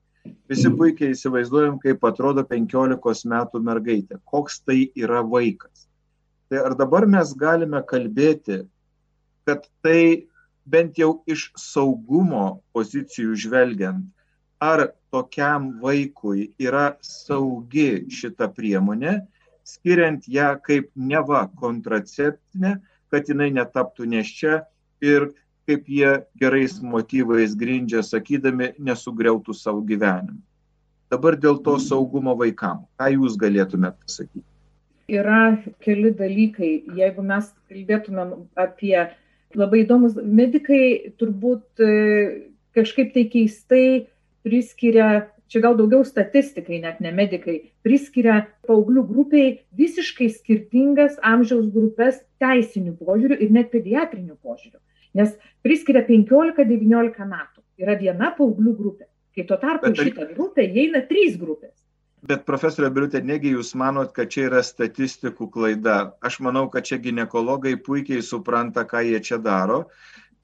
Visi 0.49 0.71
puikiai 0.73 1.15
įsivaizduojam, 1.15 1.79
kaip 1.83 2.05
atrodo 2.05 2.45
15 2.49 3.29
metų 3.33 3.61
mergaitė, 3.65 4.19
koks 4.29 4.61
tai 4.65 4.89
yra 4.97 5.23
vaikas. 5.25 5.87
Tai 6.49 6.65
ar 6.71 6.77
dabar 6.77 7.07
mes 7.09 7.33
galime 7.37 7.81
kalbėti, 7.85 8.63
kad 9.49 9.65
tai 9.85 10.29
bent 10.69 10.99
jau 11.01 11.23
iš 11.29 11.49
saugumo 11.57 12.61
pozicijų 12.77 13.37
žvelgiant, 13.45 14.05
ar 14.61 14.89
tokiam 15.13 15.71
vaikui 15.81 16.51
yra 16.61 16.97
saugi 17.05 18.05
šita 18.13 18.51
priemonė, 18.53 19.21
skiriant 19.69 20.25
ją 20.29 20.55
kaip 20.65 20.91
neva 20.97 21.47
kontraceptinę, 21.61 22.79
kad 23.13 23.29
jinai 23.29 23.51
netaptų 23.55 24.09
neščia 24.09 24.63
ir 25.05 25.31
kaip 25.69 25.89
jie 25.89 26.13
gerais 26.41 26.79
motyvais 26.81 27.55
grindžia, 27.59 28.03
sakydami, 28.03 28.73
nesugriautų 28.81 29.55
savo 29.57 29.83
gyvenimą. 29.85 30.41
Dabar 31.13 31.37
dėl 31.41 31.59
to 31.65 31.79
saugumo 31.81 32.35
vaikam. 32.37 32.85
Ką 33.01 33.09
jūs 33.15 33.37
galėtumėte 33.41 33.97
pasakyti? 34.05 34.45
Yra 35.09 35.57
keli 35.85 36.13
dalykai. 36.17 36.73
Jeigu 36.97 37.25
mes 37.25 37.49
kalbėtumėm 37.71 38.35
apie 38.61 38.97
labai 39.57 39.83
įdomus, 39.85 40.19
medikai 40.21 41.15
turbūt 41.21 41.81
e, 41.81 41.93
kažkaip 42.77 43.15
tai 43.15 43.25
keistai 43.33 43.87
priskiria, 44.45 45.29
čia 45.49 45.63
gal 45.65 45.77
daugiau 45.79 46.05
statistikai, 46.05 46.83
net 46.85 47.01
ne 47.05 47.13
medikai, 47.15 47.59
priskiria 47.87 48.43
paauglių 48.69 49.07
grupiai 49.09 49.55
visiškai 49.79 50.29
skirtingas 50.35 51.17
amžiaus 51.25 51.71
grupės 51.75 52.21
teisinių 52.43 52.99
požiūrių 53.01 53.41
ir 53.43 53.57
net 53.57 53.73
pediatrinių 53.73 54.37
požiūrių 54.43 54.79
nes 55.19 55.35
priskiria 55.65 56.05
15-19 56.07 57.27
metų. 57.29 57.63
Yra 57.79 57.97
viena 57.99 58.33
paauglių 58.37 58.75
grupė. 58.79 59.07
Kai 59.37 59.45
tuo 59.47 59.59
tarpu 59.61 59.93
Bet, 59.93 60.01
šitą 60.03 60.33
grupę 60.35 60.65
įeina 60.67 61.05
trys 61.07 61.37
grupės. 61.39 61.75
Bet 62.29 62.43
profesorė 62.49 62.89
Birutė, 62.91 63.21
negi 63.23 63.53
jūs 63.55 63.77
manot, 63.79 64.11
kad 64.17 64.33
čia 64.35 64.49
yra 64.49 64.65
statistikų 64.67 65.47
klaida? 65.55 65.99
Aš 66.27 66.41
manau, 66.43 66.67
kad 66.73 66.89
čia 66.89 66.99
gynekologai 67.03 67.77
puikiai 67.79 68.25
supranta, 68.27 68.83
ką 68.89 69.05
jie 69.07 69.21
čia 69.23 69.39
daro. 69.39 69.85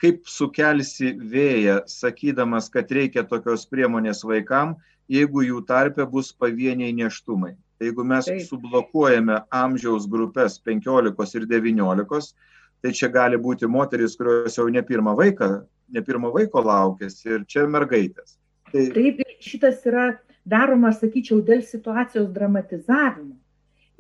Kaip 0.03 0.27
sukelsi 0.29 1.13
vėją, 1.17 1.83
sakydamas, 1.89 2.69
kad 2.73 2.91
reikia 2.93 3.23
tokios 3.29 3.65
priemonės 3.71 4.25
vaikam, 4.27 4.75
jeigu 5.11 5.45
jų 5.45 5.63
tarpe 5.69 6.07
bus 6.11 6.33
pavieniai 6.33 6.95
neštumai. 6.97 7.55
Tai 7.79 7.89
jeigu 7.89 8.05
mes 8.07 8.27
Taip. 8.29 8.43
sublokuojame 8.49 9.41
amžiaus 9.53 10.09
grupės 10.11 10.59
15 10.63 11.39
ir 11.39 11.47
19, 11.51 12.35
tai 12.83 12.93
čia 12.93 13.09
gali 13.09 13.39
būti 13.41 13.69
moteris, 13.71 14.17
kurios 14.17 14.59
jau 14.59 14.67
ne 14.71 14.83
pirmą 14.83 15.15
vaiką, 15.19 15.49
ne 15.93 16.03
pirmo 16.05 16.31
vaiko 16.35 16.63
laukėsi 16.65 17.31
ir 17.37 17.47
čia 17.49 17.67
mergaitės. 17.71 18.37
Tai... 18.73 18.89
Taip, 18.95 19.23
šitas 19.45 19.83
yra 19.89 20.13
daroma, 20.45 20.93
sakyčiau, 20.93 21.41
dėl 21.45 21.65
situacijos 21.67 22.29
dramatizavimo, 22.35 23.37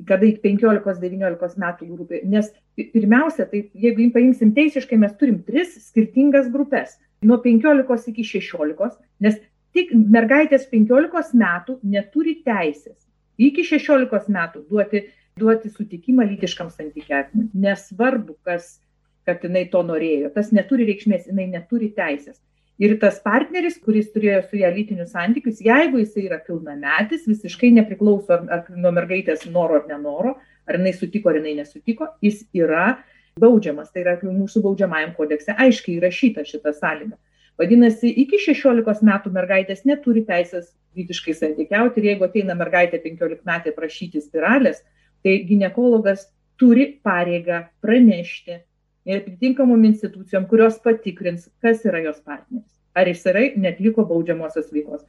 kada 0.08 0.28
iki 0.28 0.42
15-19 0.44 1.60
metų 1.64 1.90
grupė. 1.90 2.22
Nes 2.28 2.50
pirmiausia, 2.76 3.46
tai 3.50 3.64
jeigu 3.74 4.10
paimsim 4.14 4.52
teisiškai, 4.56 4.98
mes 5.00 5.16
turim 5.20 5.40
tris 5.46 5.76
skirtingas 5.88 6.50
grupės. 6.52 6.98
Nuo 7.24 7.38
15 7.40 8.10
iki 8.12 8.24
16, 8.26 8.96
nes 9.24 9.40
tik 9.74 9.94
mergaitės 9.94 10.66
15 10.70 11.36
metų 11.40 11.78
neturi 11.82 12.38
teisės 12.44 12.98
iki 13.40 13.64
16 13.66 14.30
metų 14.30 14.66
duoti 14.68 15.06
duoti 15.38 15.70
sutikimą 15.70 16.26
lytiškam 16.30 16.70
santykiavimui. 16.70 17.48
Nesvarbu, 17.58 18.36
kas, 18.46 18.78
kad 19.26 19.42
jinai 19.44 19.66
to 19.72 19.82
norėjo. 19.86 20.30
Tas 20.34 20.52
neturi 20.54 20.86
reikšmės, 20.90 21.28
jinai 21.30 21.48
neturi 21.50 21.90
teisės. 21.96 22.38
Ir 22.82 22.96
tas 23.02 23.20
partneris, 23.22 23.76
kuris 23.82 24.08
turėjo 24.14 24.40
su 24.48 24.58
ją 24.58 24.70
lytinius 24.74 25.12
santykius, 25.14 25.60
jeigu 25.62 26.00
jisai 26.02 26.24
yra 26.26 26.40
pilnametis, 26.42 27.28
visiškai 27.30 27.70
nepriklauso 27.76 28.34
ar, 28.34 28.46
ar 28.50 28.64
nuo 28.74 28.90
mergaitės 28.94 29.46
noro 29.46 29.78
ar 29.78 29.86
nenoro, 29.90 30.34
ar 30.68 30.78
jinai 30.78 30.94
sutiko 30.96 31.30
ar 31.30 31.40
jinai 31.40 31.56
nesutiko, 31.60 32.08
jis 32.24 32.44
yra 32.56 32.96
baudžiamas. 33.40 33.92
Tai 33.92 34.04
yra 34.04 34.16
mūsų 34.22 34.62
baudžiamajam 34.64 35.14
kodekse 35.18 35.56
aiškiai 35.58 35.98
įrašyta 35.98 36.46
šita 36.48 36.74
sąlyga. 36.76 37.18
Vadinasi, 37.60 38.10
iki 38.24 38.40
16 38.42 39.04
metų 39.06 39.30
mergaitės 39.34 39.84
neturi 39.86 40.24
teisės 40.26 40.72
lytiškai 40.98 41.34
santykiauti 41.38 42.00
ir 42.00 42.08
jeigu 42.10 42.26
ateina 42.26 42.54
mergaitė 42.58 42.98
15 43.02 43.46
metai 43.46 43.72
prašyti 43.74 44.22
spiralės, 44.22 44.80
tai 45.22 45.36
gynekologas 45.46 46.28
turi 46.58 46.88
pareigą 47.02 47.64
pranešti 47.82 48.58
ir 49.04 49.20
atitinkamom 49.20 49.84
institucijom, 49.90 50.48
kurios 50.50 50.80
patikrins, 50.82 51.48
kas 51.62 51.84
yra 51.86 52.02
jos 52.04 52.20
partneris. 52.24 52.70
Ar 52.94 53.10
jis 53.10 53.24
yra 53.30 53.44
netliko 53.58 54.04
baudžiamosios 54.06 54.70
veikos. 54.74 55.02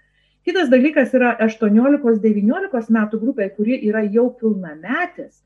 Kitas 0.45 0.69
dalykas 0.69 1.13
yra 1.17 1.31
18-19 1.41 2.91
metų 2.93 3.19
grupė, 3.21 3.47
kuri 3.55 3.79
yra 3.89 4.03
jau 4.05 4.27
pilnametės. 4.37 5.39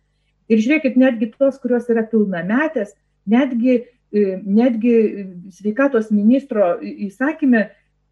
Ir 0.51 0.59
žiūrėkit, 0.59 0.97
netgi 0.99 1.29
tos, 1.37 1.59
kurios 1.63 1.87
yra 1.93 2.03
pilnametės, 2.09 2.91
netgi, 3.29 3.77
e, 4.11 4.23
netgi 4.43 4.95
sveikatos 5.55 6.09
ministro 6.11 6.73
įsakymė, 6.83 7.69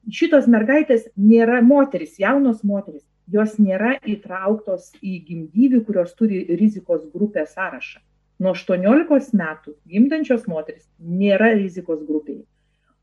šitos 0.08 0.48
mergaitės 0.48 1.10
nėra 1.20 1.60
moteris, 1.66 2.16
jaunos 2.22 2.64
moteris, 2.64 3.04
jos 3.28 3.58
nėra 3.60 3.98
įtrauktos 4.08 4.94
į 5.04 5.20
gimdyvių, 5.28 5.84
kurios 5.90 6.14
turi 6.16 6.46
rizikos 6.56 7.04
grupę 7.12 7.44
sąrašą. 7.50 8.00
Nuo 8.40 8.54
18 8.56 9.34
metų 9.36 9.74
gimdančios 9.90 10.48
moteris 10.48 10.86
nėra 11.02 11.52
rizikos 11.58 12.06
grupėje. 12.08 12.46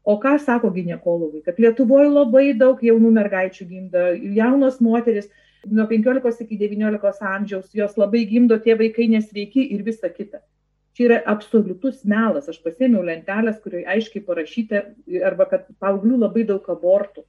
O 0.05 0.19
ką 0.21 0.37
sako 0.39 0.69
gynekologai? 0.71 1.41
Kad 1.45 1.59
Lietuvoje 1.63 2.11
labai 2.13 2.51
daug 2.61 2.81
jaunų 2.85 3.11
mergaičių 3.17 3.67
gimdo, 3.69 4.03
jaunos 4.37 4.77
moteris 4.85 5.31
nuo 5.65 5.87
15 5.89 6.45
iki 6.45 6.59
19 6.61 7.25
amžiaus, 7.25 7.71
jos 7.73 7.97
labai 7.97 8.27
gimdo, 8.29 8.59
tie 8.61 8.77
vaikai 8.77 9.09
nesveiki 9.09 9.65
ir 9.73 9.85
visa 9.87 10.11
kita. 10.13 10.43
Čia 10.95 11.07
yra 11.09 11.21
absoliutus 11.33 12.05
melas. 12.05 12.51
Aš 12.53 12.61
pasėmiau 12.63 13.03
lentelės, 13.03 13.57
kurioje 13.65 13.89
aiškiai 13.97 14.23
parašyta, 14.29 14.83
arba 15.27 15.49
kad 15.51 15.65
paauglių 15.83 16.21
labai 16.21 16.45
daug 16.53 16.69
abortų. 16.71 17.25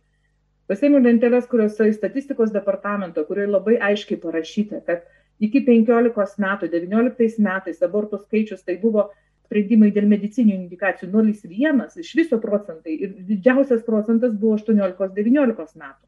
Pasėmiau 0.70 1.00
lentelės, 1.02 1.48
kuriuose 1.50 1.88
statistikos 1.94 2.52
departamento, 2.54 3.24
kurioje 3.26 3.54
labai 3.54 3.80
aiškiai 3.88 4.20
parašyta, 4.22 4.82
kad 4.86 5.08
iki 5.40 5.64
15 5.66 6.44
metų, 6.44 6.70
19 6.76 7.40
metais 7.46 7.82
abortų 7.86 8.20
skaičius 8.26 8.68
tai 8.68 8.78
buvo 8.82 9.10
sprendimai 9.46 9.92
dėl 9.96 10.10
medicininių 10.10 10.58
indikacijų 10.64 11.12
0,1 11.14 12.02
iš 12.02 12.12
viso 12.18 12.40
procentai 12.42 12.98
ir 12.98 13.16
didžiausias 13.30 13.86
procentas 13.88 14.34
buvo 14.34 14.58
18-19 14.60 15.80
metų. 15.82 16.04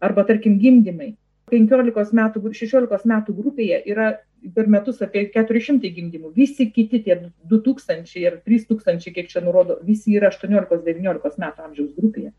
Arba 0.00 0.24
tarkim 0.28 0.58
gimdymai. 0.60 1.14
15 1.50 2.14
metų, 2.14 2.42
16 2.54 3.08
metų 3.10 3.34
grupėje 3.34 3.80
yra 3.90 4.12
per 4.54 4.68
metus 4.70 5.00
apie 5.04 5.26
400 5.34 5.90
gimdymų. 5.96 6.30
Visi 6.36 6.68
kiti 6.70 7.02
tie 7.04 7.16
2000 7.50 8.14
ir 8.20 8.38
3000, 8.46 9.10
kiek 9.16 9.28
čia 9.32 9.42
nurodo, 9.44 9.80
visi 9.84 10.14
yra 10.16 10.30
18-19 10.30 11.42
metų 11.42 11.66
amžiaus 11.66 11.90
grupėje. 11.96 12.32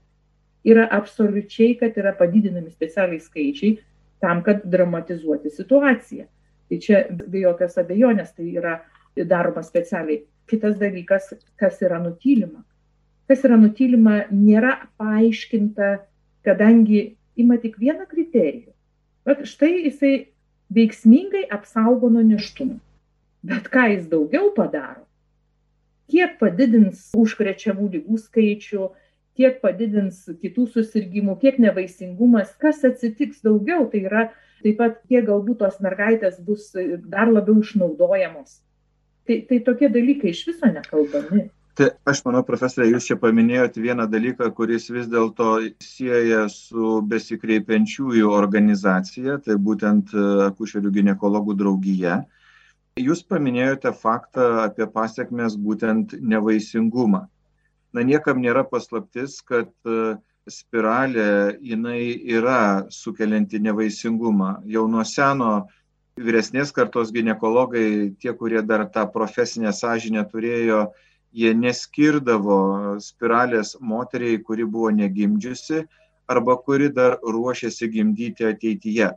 Yra 0.72 0.88
absoliučiai, 0.94 1.76
kad 1.80 1.98
yra 1.98 2.14
padidinami 2.18 2.72
specialiai 2.72 3.22
skaičiai 3.22 3.80
tam, 4.22 4.44
kad 4.46 4.64
dramatizuoti 4.70 5.52
situaciją. 5.54 6.28
Tai 6.70 6.80
čia 6.80 7.04
be 7.12 7.42
jokios 7.42 7.76
abejonės 7.82 8.36
tai 8.38 8.52
yra 8.56 8.78
daroma 9.28 9.64
specialiai. 9.66 10.22
Kitas 10.52 10.76
dalykas, 10.76 11.30
kas 11.56 11.80
yra 11.80 12.02
nutylima. 12.04 12.66
Kas 13.32 13.46
yra 13.48 13.56
nutylima, 13.56 14.26
nėra 14.36 14.74
paaiškinta, 15.00 15.92
kadangi 16.44 17.14
ima 17.40 17.56
tik 17.62 17.78
vieną 17.80 18.04
kriterijų. 18.10 18.74
Bet 19.24 19.46
štai 19.48 19.70
jisai 19.86 20.14
veiksmingai 20.76 21.46
apsaugo 21.56 22.10
nuo 22.12 22.24
neštumo. 22.28 22.82
Bet 23.48 23.70
ką 23.72 23.86
jis 23.94 24.10
daugiau 24.12 24.50
padaro? 24.58 25.06
Kiek 26.12 26.36
padidins 26.42 27.06
užkrečiamų 27.16 27.88
lygų 27.94 28.20
skaičių, 28.26 28.90
kiek 29.40 29.62
padidins 29.64 30.26
kitų 30.42 30.66
susirgymų, 30.74 31.38
kiek 31.40 31.62
nevaisingumas, 31.64 32.52
kas 32.60 32.84
atsitiks 32.90 33.40
daugiau, 33.48 33.88
tai 33.94 34.04
yra 34.10 34.26
taip 34.66 34.82
pat 34.84 35.00
kiek 35.08 35.24
galbūt 35.32 35.62
tos 35.64 35.80
mergaitės 35.80 36.44
bus 36.44 36.68
dar 36.76 37.32
labiau 37.32 37.64
išnaudojamos 37.64 38.60
Tai, 39.28 39.38
tai 39.50 39.60
tokie 39.66 39.90
dalykai 39.94 40.32
iš 40.34 40.46
viso 40.50 40.70
nekalbami. 40.72 41.48
Tai 41.80 41.88
aš 42.12 42.20
manau, 42.26 42.42
profesorė, 42.44 42.90
jūs 42.92 43.06
čia 43.08 43.16
paminėjote 43.22 43.82
vieną 43.82 44.04
dalyką, 44.12 44.50
kuris 44.58 44.90
vis 44.92 45.08
dėlto 45.10 45.54
sieja 45.80 46.44
su 46.52 46.98
besikreipiančiųjų 47.08 48.28
organizacija, 48.36 49.38
tai 49.46 49.56
būtent 49.56 50.12
e, 50.12 50.26
akušerių 50.50 50.92
gynekologų 50.98 51.56
draugija. 51.62 52.18
Jūs 53.00 53.24
paminėjote 53.24 53.94
faktą 53.96 54.50
apie 54.66 54.90
pasiekmes 54.92 55.56
būtent 55.56 56.18
nevaisingumą. 56.20 57.24
Na, 57.96 58.04
niekam 58.04 58.44
nėra 58.44 58.66
paslaptis, 58.68 59.40
kad 59.40 59.72
e, 59.88 60.18
spiralė 60.52 61.56
jinai 61.64 62.02
yra 62.36 62.90
sukelianti 62.92 63.62
nevaisingumą. 63.64 64.58
Jau 64.68 64.90
nuo 64.92 65.08
seno 65.08 65.54
vyresnės 66.20 66.72
kartos 66.76 67.12
gynekologai, 67.16 68.12
tie, 68.20 68.34
kurie 68.36 68.62
dar 68.62 68.86
tą 68.92 69.06
profesinę 69.12 69.72
sąžinę 69.74 70.26
turėjo, 70.32 70.92
jie 71.32 71.54
neskirdavo 71.56 73.00
spiralės 73.00 73.78
moteriai, 73.80 74.42
kuri 74.44 74.66
buvo 74.66 74.92
negimdžiusi 74.92 75.86
arba 76.28 76.58
kuri 76.58 76.90
dar 76.92 77.18
ruošiasi 77.24 77.88
gimdyti 77.92 78.46
ateityje. 78.46 79.12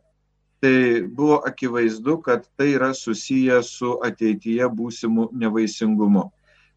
Tai 0.62 0.76
buvo 1.12 1.42
akivaizdu, 1.46 2.18
kad 2.22 2.46
tai 2.56 2.72
yra 2.78 2.94
susiję 2.94 3.62
su 3.62 3.98
ateityje 4.02 4.70
būsimu 4.70 5.28
nevaisingumu. 5.32 6.30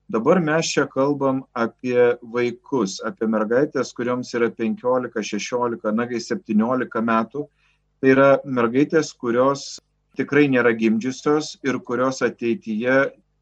Dabar 0.09 0.39
mes 0.39 0.67
čia 0.71 0.85
kalbam 0.87 1.43
apie 1.55 2.15
vaikus, 2.21 2.97
apie 3.03 3.27
mergaitės, 3.27 3.93
kurioms 3.95 4.33
yra 4.35 4.49
15, 4.49 5.23
16, 5.23 5.91
nagai 5.95 6.19
17 6.23 7.01
metų. 7.09 7.47
Tai 8.01 8.11
yra 8.13 8.29
mergaitės, 8.45 9.11
kurios 9.13 9.79
tikrai 10.17 10.47
nėra 10.49 10.73
gimdžiusios 10.77 11.55
ir 11.65 11.77
kurios 11.85 12.23
ateityje 12.25 12.97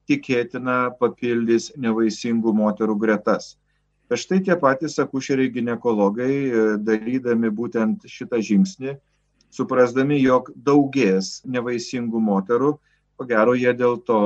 tikėtina 0.10 0.96
papildys 1.00 1.72
nevaisingų 1.82 2.54
moterų 2.54 2.98
gretas. 3.02 3.56
Bet 4.10 4.22
štai 4.22 4.42
tie 4.46 4.58
patys 4.62 5.00
akušeriai 5.02 5.50
gynekologai, 5.54 6.34
e, 6.46 6.66
darydami 6.78 7.50
būtent 7.50 8.06
šitą 8.06 8.42
žingsnį, 8.50 8.94
suprasdami, 9.56 10.20
jog 10.22 10.52
daugės 10.68 11.40
nevaisingų 11.50 12.22
moterų, 12.22 12.76
ko 13.16 13.26
gero 13.26 13.56
jie 13.58 13.74
dėl 13.74 13.98
to 14.06 14.20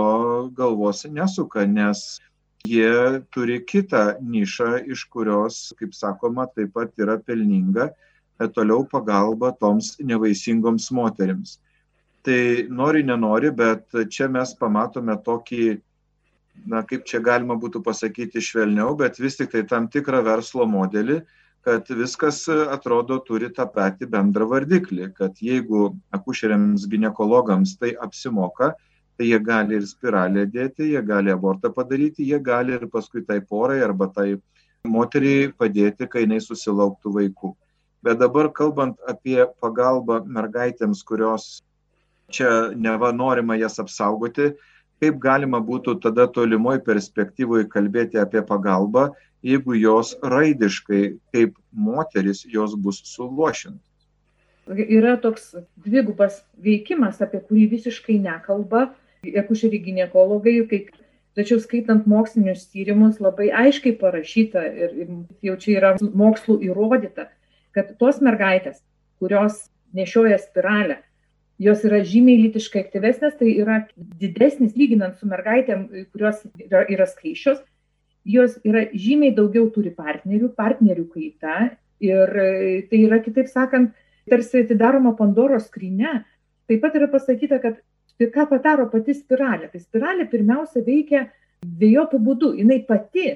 galvos 0.57 1.05
nesuka, 1.05 1.63
nes 1.69 2.19
jie 2.67 3.21
turi 3.31 3.61
kitą 3.63 4.17
nišą, 4.19 4.83
iš 4.91 5.05
kurios, 5.13 5.69
kaip 5.79 5.95
sakoma, 5.95 6.49
taip 6.51 6.73
pat 6.75 6.91
yra 6.99 7.15
pelninga 7.21 7.87
e, 7.87 8.49
toliau 8.51 8.83
pagalba 8.83 9.53
toms 9.61 9.95
nevaisingoms 10.01 10.91
moteriams 10.91 11.59
tai 12.25 12.67
nori, 12.69 13.03
nenori, 13.03 13.51
bet 13.55 13.93
čia 14.11 14.27
mes 14.31 14.53
pamatome 14.59 15.15
tokį, 15.25 15.65
na 16.69 16.83
kaip 16.83 17.05
čia 17.07 17.21
galima 17.23 17.55
būtų 17.59 17.81
pasakyti 17.85 18.41
švelniau, 18.43 18.95
bet 18.99 19.19
vis 19.19 19.39
tik 19.39 19.51
tai 19.53 19.63
tam 19.67 19.87
tikrą 19.91 20.21
verslo 20.25 20.67
modelį, 20.67 21.21
kad 21.65 21.87
viskas 21.91 22.45
atrodo 22.49 23.19
turi 23.27 23.49
tą 23.55 23.65
patį 23.71 24.07
bendrą 24.11 24.47
vardiklį, 24.51 25.11
kad 25.15 25.39
jeigu 25.43 25.89
akušeriams 26.15 26.87
gynekologams 26.91 27.75
tai 27.79 27.93
apsimoka, 27.99 28.73
tai 29.19 29.27
jie 29.27 29.39
gali 29.43 29.75
ir 29.75 29.87
spiralę 29.87 30.45
dėti, 30.47 30.93
jie 30.93 31.01
gali 31.03 31.31
abortą 31.31 31.71
padaryti, 31.75 32.27
jie 32.27 32.39
gali 32.39 32.77
ir 32.77 32.87
paskui 32.87 33.25
tai 33.27 33.41
porai 33.43 33.81
arba 33.83 34.07
tai 34.15 34.29
moteriai 34.87 35.49
padėti, 35.51 36.07
kai 36.07 36.23
jinai 36.23 36.39
susilauktų 36.43 37.11
vaikų. 37.17 37.51
Bet 38.03 38.21
dabar 38.21 38.47
kalbant 38.55 38.95
apie 39.11 39.43
pagalbą 39.59 40.21
mergaitėms, 40.23 41.03
kurios 41.03 41.49
čia 42.31 42.71
neva 42.75 43.11
norima 43.15 43.57
jas 43.59 43.79
apsaugoti, 43.81 44.53
kaip 44.99 45.19
galima 45.23 45.61
būtų 45.63 45.99
tada 46.03 46.27
tolimoje 46.27 46.81
perspektyvoje 46.85 47.69
kalbėti 47.71 48.19
apie 48.19 48.41
pagalbą, 48.45 49.09
jeigu 49.45 49.75
jos 49.79 50.15
raidiškai 50.23 51.03
kaip 51.33 51.55
moteris 51.71 52.43
jos 52.45 52.75
bus 52.75 53.01
suluošintos. 53.13 53.85
Yra 54.69 55.15
toks 55.17 55.55
dvigubas 55.81 56.43
veikimas, 56.61 57.21
apie 57.25 57.39
kurį 57.41 57.69
visiškai 57.71 58.19
nekalba 58.21 58.89
akušeriai 59.25 59.81
gynekologai, 59.87 60.59
kaip, 60.69 60.91
tačiau 61.39 61.57
skaitant 61.63 62.05
mokslinius 62.09 62.67
tyrimus 62.69 63.17
labai 63.23 63.49
aiškiai 63.63 63.95
parašyta 63.97 64.61
ir, 64.69 64.93
ir 64.93 65.09
jau 65.47 65.55
čia 65.63 65.75
yra 65.79 65.91
mokslų 65.99 66.59
įrodyta, 66.69 67.29
kad 67.73 67.95
tos 67.97 68.21
mergaitės, 68.21 68.83
kurios 69.19 69.65
nešioja 69.97 70.37
spiralę, 70.43 70.99
jos 71.59 71.83
yra 71.87 71.99
žymiai 72.07 72.39
lytiškai 72.45 72.85
aktyvesnės, 72.85 73.35
tai 73.39 73.51
yra 73.59 73.81
didesnis 74.21 74.77
lyginant 74.79 75.19
su 75.19 75.27
mergaitėm, 75.27 75.87
kurios 76.13 76.41
yra, 76.61 76.85
yra 76.87 77.07
skaičios, 77.09 77.59
jos 78.23 78.57
yra 78.67 78.85
žymiai 78.93 79.35
daugiau 79.35 79.67
turi 79.73 79.91
partnerių, 79.95 80.53
partnerių 80.55 81.05
kaita 81.11 81.57
ir 82.03 82.33
tai 82.89 83.01
yra, 83.03 83.19
kitaip 83.23 83.51
sakant, 83.51 83.91
tarsi 84.29 84.63
atidaroma 84.63 85.15
Pandoros 85.17 85.67
skrinė. 85.67 86.21
Taip 86.69 86.83
pat 86.83 86.95
yra 86.95 87.09
pasakyta, 87.11 87.59
kad 87.63 87.79
ką 88.19 88.45
padaro 88.49 88.87
pati 88.91 89.15
spiralė. 89.17 89.71
Tai 89.71 89.81
spiralė 89.81 90.27
pirmiausia 90.29 90.83
veikia 90.85 91.25
dviejopų 91.65 92.19
būdų. 92.23 92.53
Jis 92.61 92.85
pati 92.87 93.27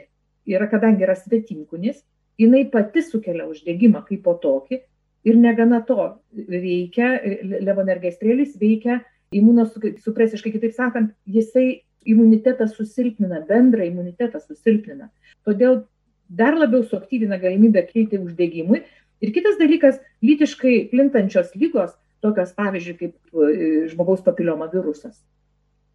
yra, 0.48 0.68
kadangi 0.72 1.08
yra 1.08 1.16
svetimkunis, 1.18 2.04
jinai 2.40 2.66
pati 2.72 3.04
sukelia 3.04 3.48
uždegimą 3.50 4.04
kaip 4.08 4.24
po 4.26 4.38
tokį, 4.42 4.84
Ir 5.24 5.38
negana 5.40 5.80
to 5.88 5.98
veikia, 6.34 7.16
levonergestrėlis 7.64 8.58
veikia 8.60 9.00
imunosupresiškai, 9.34 10.52
kitaip 10.54 10.76
sakant, 10.76 11.14
jisai 11.26 11.84
imunitetą 12.06 12.68
susilpnina, 12.68 13.40
bendrą 13.48 13.88
imunitetą 13.88 14.42
susilpnina. 14.44 15.10
Todėl 15.48 15.86
dar 16.28 16.58
labiau 16.60 16.84
suaktyvina 16.84 17.40
galimybę 17.42 17.86
kilti 17.88 18.20
uždegimui. 18.20 18.84
Ir 19.24 19.32
kitas 19.36 19.56
dalykas, 19.60 20.02
lytiškai 20.26 20.90
plintančios 20.92 21.54
lygos, 21.56 21.96
tokios 22.24 22.52
pavyzdžiui 22.58 22.98
kaip 23.00 23.14
e, 23.16 23.72
žmogaus 23.92 24.24
papilioma 24.26 24.68
virusas. 24.72 25.16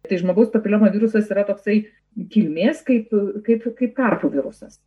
Tai 0.09 0.17
žmogaus 0.17 0.49
papilioma 0.53 0.89
virusas 0.93 1.29
yra 1.29 1.43
toksai 1.45 1.83
kilmės 2.33 2.81
kaip, 2.87 3.11
kaip, 3.45 3.67
kaip 3.77 3.93
karpų 3.97 4.31
virusas. 4.33 4.79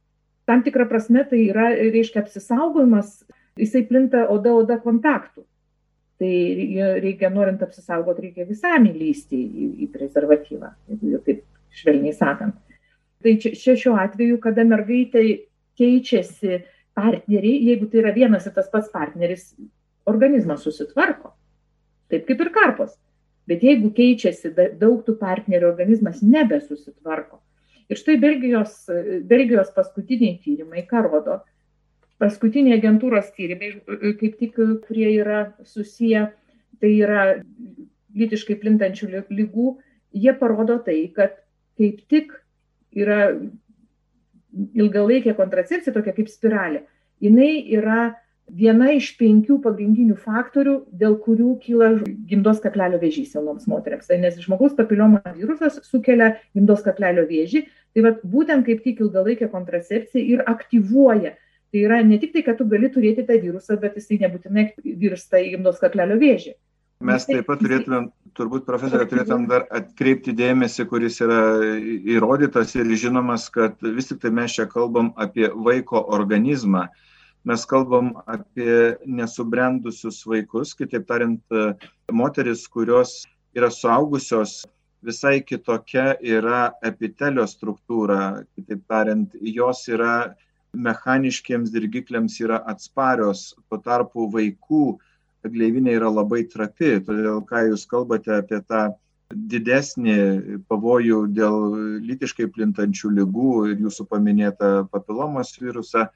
Tam 0.48 0.64
tikrą 0.66 0.88
prasme 0.90 1.22
tai 1.28 1.44
yra, 1.44 1.68
reiškia, 1.78 2.24
apsisaugojimas, 2.24 3.20
jisai 3.60 3.84
plinta 3.88 4.26
oda-oda 4.32 4.78
kontaktų. 4.82 5.44
Tai 6.22 6.34
reikia, 7.02 7.32
norint 7.34 7.62
apsisaugoti, 7.64 8.28
reikia 8.28 8.46
visam 8.46 8.84
įlysti 8.86 9.38
į, 9.38 9.68
į 9.82 9.88
prezervatyvą, 9.90 10.68
jeigu 10.92 11.18
taip 11.26 11.40
švelniai 11.74 12.14
sakant. 12.14 12.58
Tai 13.22 13.32
čia, 13.42 13.54
čia 13.58 13.74
šiuo 13.78 13.96
atveju, 13.98 14.38
kada 14.42 14.64
mergaitai 14.68 15.26
keičiasi 15.80 16.60
partneriai, 16.94 17.62
jeigu 17.70 17.88
tai 17.90 18.02
yra 18.02 18.12
vienas 18.14 18.46
ir 18.46 18.54
tas 18.54 18.68
pats 18.70 18.90
partneris, 18.92 19.48
organizmas 20.06 20.62
susitvarko. 20.66 21.32
Taip 22.12 22.26
kaip 22.28 22.44
ir 22.44 22.52
karpos. 22.54 22.94
Bet 23.48 23.64
jeigu 23.66 23.90
keičiasi 23.96 24.52
daug 24.78 25.00
tų 25.06 25.16
partnerių, 25.18 25.72
organizmas 25.72 26.20
nebesusitvarko. 26.22 27.40
Ir 27.90 27.98
štai 27.98 28.14
Belgijos, 28.22 28.84
Belgijos 29.28 29.72
paskutiniai 29.74 30.38
tyrimai, 30.44 30.84
ką 30.86 31.02
rodo, 31.08 31.40
paskutiniai 32.22 32.78
agentūros 32.78 33.32
tyrimai, 33.36 33.74
kaip 34.20 34.38
tik, 34.38 34.60
kurie 34.86 35.08
yra 35.16 35.42
susiję, 35.66 36.28
tai 36.82 36.92
yra 37.02 37.24
lytiškai 38.18 38.58
plintančių 38.62 39.10
lygų, 39.32 39.68
jie 40.12 40.34
parodo 40.38 40.78
tai, 40.86 41.00
kad 41.16 41.36
kaip 41.80 42.02
tik 42.12 42.32
yra 42.92 43.34
ilgalaikė 44.52 45.34
kontracepcija, 45.36 45.94
tokia 45.94 46.14
kaip 46.16 46.28
spiralė, 46.30 46.84
jinai 47.22 47.62
yra 47.72 48.12
viena 48.52 48.90
iš 48.92 49.12
penkių 49.16 49.58
pagrindinių 49.64 50.16
faktorių, 50.20 50.74
dėl 50.98 51.16
kurių 51.24 51.54
kyla 51.62 51.92
gimdos 52.28 52.60
kaklelio 52.64 52.98
vėžys 53.00 53.36
jaunoms 53.36 53.68
moteriams. 53.70 54.08
Tai 54.10 54.18
nes 54.20 54.36
žmogaus 54.42 54.74
papilioma 54.76 55.22
virusas 55.36 55.78
sukelia 55.88 56.34
gimdos 56.56 56.82
kaklelio 56.84 57.24
vėžį, 57.28 57.64
tai 57.94 58.04
vat, 58.08 58.20
būtent 58.26 58.66
kaip 58.66 58.82
tik 58.84 59.00
ilgalaikė 59.04 59.48
kontracepcija 59.52 60.24
ir 60.34 60.44
aktyvuoja. 60.50 61.36
Tai 61.72 61.80
yra 61.86 62.02
ne 62.04 62.18
tik 62.20 62.34
tai, 62.34 62.42
kad 62.44 62.58
tu 62.60 62.66
gali 62.68 62.90
turėti 62.92 63.24
tą 63.24 63.38
virusą, 63.40 63.78
bet 63.80 63.96
jisai 63.96 64.18
nebūtinai 64.20 64.66
virsta 65.00 65.40
į 65.40 65.54
gimdos 65.54 65.80
kaklelio 65.80 66.18
vėžį. 66.20 66.52
Mes 67.02 67.24
taip 67.26 67.46
pat 67.48 67.62
turėtumėm, 67.62 68.10
turbūt 68.38 68.66
profesorė, 68.66 69.06
turėtumėm 69.10 69.46
dar 69.50 69.64
atkreipti 69.74 70.34
dėmesį, 70.38 70.84
kuris 70.90 71.16
yra 71.24 71.40
įrodytas 72.14 72.76
ir 72.76 72.92
žinomas, 73.00 73.48
kad 73.50 73.80
vis 73.82 74.10
tik 74.10 74.20
tai 74.22 74.30
mes 74.36 74.54
čia 74.54 74.68
kalbam 74.70 75.10
apie 75.24 75.48
vaiko 75.50 76.04
organizmą. 76.18 76.86
Mes 77.48 77.64
kalbam 77.66 78.12
apie 78.30 78.94
nesubrendusius 79.08 80.20
vaikus, 80.30 80.76
kitaip 80.78 81.08
tariant, 81.08 81.42
moteris, 82.12 82.68
kurios 82.70 83.24
yra 83.56 83.72
suaugusios, 83.72 84.60
visai 85.02 85.40
kitokia 85.42 86.12
yra 86.22 86.68
epitelio 86.86 87.48
struktūra, 87.50 88.44
kitaip 88.54 88.86
tariant, 88.86 89.34
jos 89.40 89.82
yra 89.90 90.14
mechaniškiams 90.72 91.72
dirgikliams 91.72 92.38
yra 92.40 92.62
atsparios, 92.72 93.52
tuo 93.68 93.78
tarpu 93.78 94.28
vaikų 94.32 94.84
gleivinė 95.52 95.96
yra 95.98 96.10
labai 96.10 96.44
trapi, 96.48 96.98
todėl 97.04 97.42
ką 97.46 97.66
jūs 97.70 97.86
kalbate 97.90 98.34
apie 98.38 98.60
tą 98.68 98.88
didesnį 99.32 100.16
pavojų 100.68 101.22
dėl 101.34 101.56
lytiškai 102.04 102.48
plintančių 102.52 103.12
lygų 103.18 103.54
ir 103.72 103.82
jūsų 103.86 104.06
paminėtą 104.10 104.72
papilomos 104.92 105.54
virusą, 105.60 106.06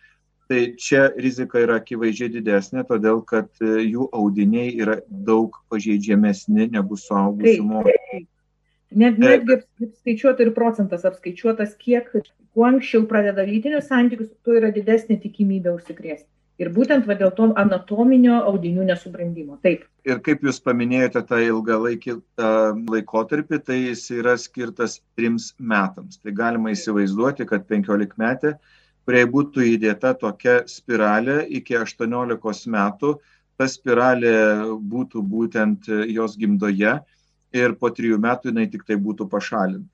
tai 0.47 0.77
čia 0.79 1.09
rizika 1.19 1.59
yra 1.59 1.81
akivaizdžiai 1.81 2.31
didesnė, 2.37 2.85
todėl 2.87 3.23
kad 3.27 3.51
jų 3.63 4.09
audiniai 4.15 4.77
yra 4.79 5.01
daug 5.09 5.57
pažeidžiamesni 5.73 6.69
negu 6.77 6.99
suaugusių 7.01 7.67
moterų. 7.67 8.27
Net, 8.97 9.19
netgi 9.21 9.59
apskaičiuota 9.61 10.47
ir 10.47 10.55
procentas 10.57 11.05
apskaičiuotas, 11.09 11.75
kiek 11.81 12.09
kuo 12.57 12.65
anksčiau 12.65 13.05
pradeda 13.11 13.45
lytinius 13.45 13.91
santykius, 13.91 14.31
tuo 14.45 14.57
yra 14.57 14.71
didesnė 14.73 15.19
tikimybė 15.21 15.75
užsikrėsti. 15.77 16.29
Ir 16.57 16.71
būtent 16.73 17.05
va, 17.05 17.13
dėl 17.21 17.35
to 17.37 17.51
anatominio 17.61 18.39
audinių 18.49 18.87
nesubrandimo. 18.89 19.59
Taip. 19.65 19.83
Ir 20.09 20.23
kaip 20.25 20.45
Jūs 20.47 20.63
paminėjote 20.65 21.21
tą 21.29 21.43
ilgalaikį 21.45 22.15
laikotarpį, 22.95 23.59
tai 23.67 23.77
jis 23.83 24.07
yra 24.17 24.39
skirtas 24.41 25.03
trims 25.19 25.51
metams. 25.61 26.17
Tai 26.23 26.33
galima 26.39 26.73
įsivaizduoti, 26.73 27.45
kad 27.51 27.67
15 27.69 28.17
metė, 28.23 28.55
kuriai 29.05 29.29
būtų 29.35 29.67
įdėta 29.75 30.15
tokia 30.23 30.63
spiralė 30.71 31.43
iki 31.61 31.77
18 31.77 32.73
metų, 32.73 33.13
ta 33.61 33.69
spiralė 33.69 34.33
būtų 34.81 35.21
būtent 35.29 35.93
jos 36.09 36.41
gimdoje 36.41 36.97
ir 37.55 37.77
po 37.81 37.91
trijų 37.95 38.19
metų 38.23 38.53
jinai 38.53 38.67
tik 38.71 38.87
tai 38.87 38.97
būtų 39.01 39.29
pašalinta. 39.31 39.89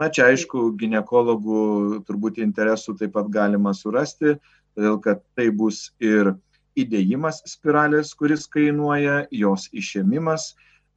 Na 0.00 0.08
čia 0.10 0.26
aišku, 0.32 0.72
gynekologų 0.78 2.02
turbūt 2.06 2.40
interesų 2.42 2.96
taip 2.98 3.12
pat 3.14 3.28
galima 3.30 3.70
surasti, 3.78 4.34
todėl 4.74 4.98
kad 5.02 5.22
tai 5.38 5.50
bus 5.54 5.92
ir 6.02 6.32
įdėjimas 6.74 7.44
spiralės, 7.46 8.10
kuris 8.18 8.48
kainuoja, 8.50 9.28
jos 9.30 9.68
išėmimas, 9.70 10.48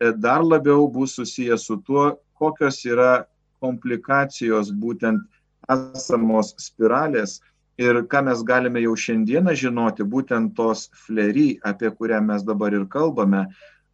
e, 0.02 0.10
dar 0.18 0.42
labiau 0.42 0.88
bus 0.90 1.14
susijęs 1.20 1.68
su 1.70 1.78
tuo, 1.86 2.16
kokios 2.42 2.82
yra 2.90 3.28
komplikacijos 3.62 4.74
būtent 4.74 5.22
esamos 5.70 6.56
spiralės 6.62 7.40
ir 7.78 8.02
ką 8.10 8.24
mes 8.26 8.42
galime 8.46 8.82
jau 8.82 8.96
šiandieną 8.98 9.54
žinoti, 9.54 10.06
būtent 10.10 10.56
tos 10.58 10.88
flery, 11.06 11.60
apie 11.62 11.92
kurią 11.94 12.24
mes 12.26 12.46
dabar 12.46 12.74
ir 12.74 12.88
kalbame, 12.90 13.46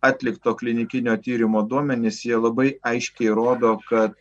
atlikto 0.04 0.54
klinikinio 0.60 1.16
tyrimo 1.24 1.64
duomenys, 1.70 2.22
jie 2.26 2.38
labai 2.38 2.74
aiškiai 2.84 3.32
rodo, 3.36 3.78
kad 3.88 4.16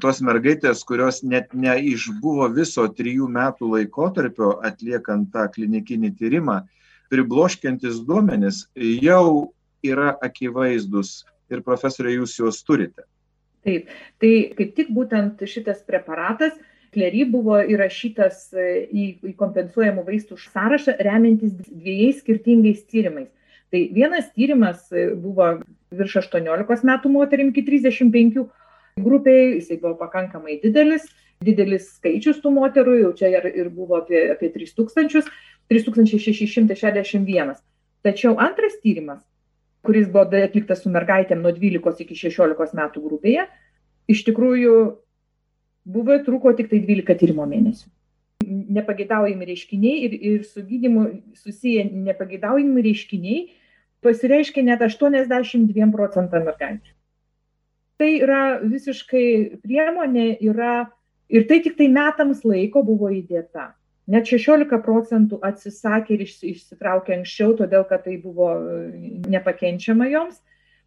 tos 0.00 0.20
mergaitės, 0.24 0.84
kurios 0.88 1.22
net 1.24 1.52
neišbuvo 1.56 2.48
viso 2.56 2.86
trijų 2.98 3.28
metų 3.32 3.70
laikotarpio 3.76 4.58
atliekant 4.64 5.30
tą 5.32 5.46
klinikinį 5.56 6.12
tyrimą, 6.20 6.60
pribloškiantis 7.12 8.02
duomenis 8.08 8.64
jau 8.76 9.52
yra 9.84 10.14
akivaizdus 10.24 11.24
ir 11.52 11.64
profesorė 11.64 12.18
jūs 12.18 12.38
juos 12.40 12.62
turite. 12.64 13.04
Taip, 13.64 13.88
tai 14.20 14.32
kaip 14.56 14.72
tik 14.76 14.92
būtent 14.92 15.40
šitas 15.48 15.84
preparatas 15.88 16.56
Klery 16.94 17.24
buvo 17.26 17.56
įrašytas 17.58 18.52
į 18.54 19.34
kompensuojamų 19.40 20.04
vaistų 20.06 20.38
sąrašą 20.38 20.94
remiantis 21.02 21.56
dviejais 21.66 22.20
skirtingais 22.22 22.84
tyrimais. 22.86 23.32
Tai 23.74 23.80
vienas 23.90 24.28
tyrimas 24.30 24.86
buvo 25.18 25.48
virš 25.98 26.20
18 26.20 26.86
metų 26.86 27.10
moterim 27.10 27.48
iki 27.50 27.64
35, 27.66 28.44
grupėje, 29.02 29.46
jisai 29.58 29.78
buvo 29.82 29.96
pakankamai 29.98 30.60
didelis, 30.62 31.08
didelis 31.42 31.88
skaičius 31.96 32.38
tų 32.42 32.52
moterų, 32.54 32.94
jau 33.00 33.12
čia 33.18 33.32
ir, 33.34 33.48
ir 33.50 33.70
buvo 33.74 33.98
apie, 33.98 34.20
apie 34.30 34.52
3000, 34.54 35.26
3661. 35.72 37.54
Tačiau 38.04 38.36
antras 38.38 38.76
tyrimas, 38.84 39.24
kuris 39.84 40.06
buvo 40.12 40.28
atliktas 40.44 40.84
su 40.84 40.92
mergaitėm 40.92 41.42
nuo 41.42 41.50
12 41.56 42.04
iki 42.04 42.20
16 42.20 42.78
metų 42.78 43.02
grupėje, 43.08 43.48
iš 44.06 44.22
tikrųjų 44.28 44.76
buvo 45.84 46.22
truko 46.24 46.54
tik 46.54 46.70
tai 46.70 46.78
12 46.84 47.18
tyrimo 47.20 47.48
mėnesių. 47.48 47.90
Nepageidaujami 48.44 49.46
reiškiniai 49.48 50.00
ir, 50.06 50.14
ir 50.14 50.40
su 50.44 50.62
gydimu 50.62 51.04
susiję 51.42 51.86
nepageidaujami 51.90 52.82
reiškiniai 52.84 53.44
pasireiškia 54.04 54.66
net 54.68 54.84
82 54.84 55.90
procentam 55.94 56.46
mergaičių 56.50 56.94
tai 58.00 58.10
yra 58.22 58.42
visiškai 58.62 59.60
priemonė 59.62 60.34
yra 60.44 60.84
ir 61.32 61.46
tai 61.48 61.60
tik 61.64 61.78
tai 61.78 61.88
metams 61.92 62.44
laiko 62.46 62.82
buvo 62.86 63.10
įdėta. 63.14 63.72
Net 64.10 64.28
16 64.28 64.82
procentų 64.84 65.38
atsisakė 65.46 66.18
ir 66.18 66.24
išsitraukė 66.26 67.14
anksčiau, 67.20 67.54
todėl 67.56 67.86
kad 67.88 68.02
tai 68.04 68.18
buvo 68.20 68.50
e, 68.58 68.82
nepakenčiama 69.32 70.10
joms. 70.12 70.42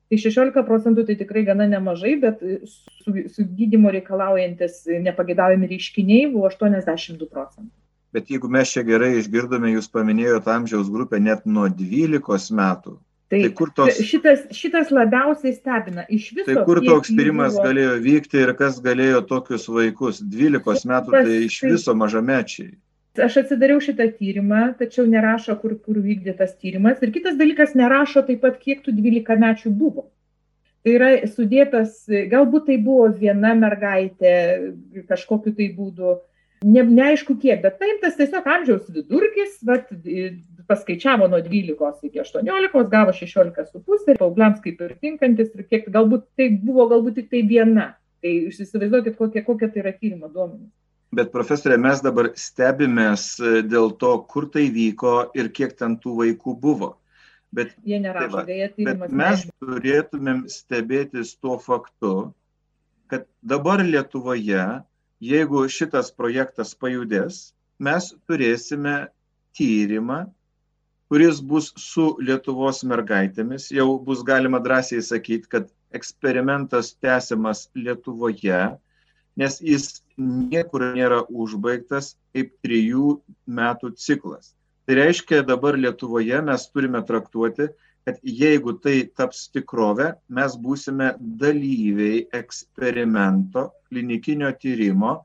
Tai 0.07 0.19
16 0.21 0.61
procentų 0.67 1.07
tai 1.07 1.15
tikrai 1.19 1.41
gana 1.47 1.65
nemažai, 1.67 2.13
bet 2.21 2.43
su, 2.69 3.15
su 3.33 3.47
gydymo 3.57 3.89
reikalaujantis 3.95 4.85
nepagėdaujami 5.07 5.71
reiškiniai 5.73 6.29
buvo 6.35 6.51
82 6.51 7.27
procentų. 7.31 7.73
Bet 8.15 8.29
jeigu 8.31 8.47
mes 8.53 8.69
čia 8.71 8.85
gerai 8.87 9.17
išgirdome, 9.17 9.73
jūs 9.73 9.89
paminėjote 9.91 10.53
amžiaus 10.53 10.87
grupę 10.93 11.19
net 11.19 11.43
nuo 11.49 11.65
12 11.67 12.53
metų, 12.55 12.95
Tai, 13.27 13.41
tai 13.43 13.49
kur 13.51 13.71
tos... 13.75 13.97
šitas, 14.07 14.45
šitas 14.55 14.91
labiausiai 14.95 15.51
stebina. 15.51 16.05
Iš 16.07 16.29
viso. 16.37 16.47
Tai 16.47 16.61
kur 16.67 16.79
toks 16.85 17.11
tyrimas 17.11 17.57
buvo... 17.57 17.65
galėjo 17.67 17.95
vykti 18.05 18.39
ir 18.39 18.53
kas 18.55 18.77
galėjo 18.83 19.23
tokius 19.27 19.67
vaikus? 19.67 20.21
12 20.23 20.87
metų 20.87 21.15
tai 21.17 21.39
iš 21.49 21.57
viso 21.67 21.95
mažamečiai. 21.99 22.71
Aš 23.17 23.39
atsidariau 23.41 23.81
šitą 23.83 24.05
tyrimą, 24.13 24.61
tačiau 24.79 25.07
nerašo, 25.09 25.57
kur, 25.59 25.73
kur 25.81 25.97
vykdė 26.03 26.37
tas 26.37 26.53
tyrimas. 26.55 27.01
Ir 27.01 27.11
kitas 27.15 27.35
dalykas, 27.39 27.73
nerašo 27.75 28.23
taip 28.27 28.43
pat, 28.45 28.61
kiek 28.61 28.85
tų 28.85 28.93
12 28.95 29.41
mečių 29.43 29.73
buvo. 29.75 30.07
Tai 30.85 30.93
yra 30.95 31.09
sudėtas, 31.27 32.05
galbūt 32.31 32.69
tai 32.69 32.77
buvo 32.79 33.09
viena 33.11 33.51
mergaitė 33.59 34.33
kažkokiu 35.09 35.51
tai 35.57 35.67
būdu, 35.75 36.13
ne, 36.63 36.83
neaišku 36.85 37.35
kiek, 37.41 37.59
bet 37.65 37.75
paimtas 37.81 38.15
tiesiog 38.15 38.47
amžiaus 38.53 38.85
vidurkis, 38.93 39.57
vat, 39.67 39.89
paskaičiavo 40.67 41.27
nuo 41.31 41.39
12 41.43 42.09
iki 42.09 42.21
18, 42.23 42.83
gavo 42.91 43.13
16,5 43.15 44.11
ir 44.11 44.19
paaugliams 44.19 44.59
kaip 44.63 44.81
ir 44.83 44.97
tinkantis, 45.01 45.53
ir 45.55 45.67
kiek 45.69 45.87
galbūt 45.93 46.27
tai 46.39 46.49
buvo 46.63 46.87
galbūt 46.91 47.21
tik 47.21 47.31
tai 47.31 47.43
viena. 47.47 47.93
Tai 48.23 48.33
jūs 48.33 48.61
įsivaizduokit, 48.65 49.15
kokie, 49.17 49.43
kokie 49.45 49.69
tai 49.71 49.83
yra 49.83 49.93
tyrimo 49.93 50.29
duomenys. 50.33 50.71
Bet 51.15 51.29
profesorė, 51.31 51.77
mes 51.79 52.01
dabar 52.03 52.31
stebimės 52.35 53.37
dėl 53.71 53.93
to, 54.01 54.09
kur 54.27 54.49
tai 54.51 54.65
vyko 54.73 55.29
ir 55.37 55.51
kiek 55.55 55.77
ten 55.77 55.95
tų 56.01 56.17
vaikų 56.21 56.55
buvo. 56.59 56.95
Bet, 57.55 57.71
Jie 57.87 58.01
nerašo, 58.03 58.41
tai 58.43 58.57
va, 58.83 58.95
bet 59.07 59.13
mes 59.15 59.45
turėtumėm 59.63 60.41
stebėtis 60.51 61.37
tuo 61.39 61.55
faktu, 61.63 62.33
kad 63.07 63.23
dabar 63.39 63.79
Lietuvoje, 63.87 64.65
jeigu 65.23 65.63
šitas 65.71 66.11
projektas 66.11 66.75
pajudės, 66.75 67.53
mes 67.79 68.09
turėsime 68.27 68.97
tyrimą, 69.55 70.25
kuris 71.07 71.39
bus 71.41 71.71
su 71.79 72.09
Lietuvos 72.19 72.83
mergaitėmis. 72.87 73.69
Jau 73.71 73.95
bus 74.03 74.23
galima 74.27 74.59
drąsiai 74.63 75.03
sakyti, 75.03 75.47
kad 75.49 75.69
eksperimentas 75.95 76.93
tęsiamas 77.03 77.67
Lietuvoje, 77.75 78.61
nes 79.39 79.59
jis 79.63 80.01
niekur 80.17 80.89
nėra 80.97 81.23
užbaigtas 81.29 82.15
kaip 82.35 82.53
trijų 82.65 83.17
metų 83.47 83.93
ciklas. 83.95 84.53
Tai 84.87 84.97
reiškia, 84.99 85.43
dabar 85.47 85.77
Lietuvoje 85.79 86.41
mes 86.43 86.67
turime 86.71 87.03
traktuoti, 87.07 87.69
kad 88.07 88.19
jeigu 88.23 88.73
tai 88.79 89.01
taps 89.19 89.47
tikrovę, 89.51 90.13
mes 90.31 90.53
būsime 90.63 91.13
dalyviai 91.19 92.21
eksperimento, 92.35 93.67
klinikinio 93.89 94.53
tyrimo, 94.61 95.17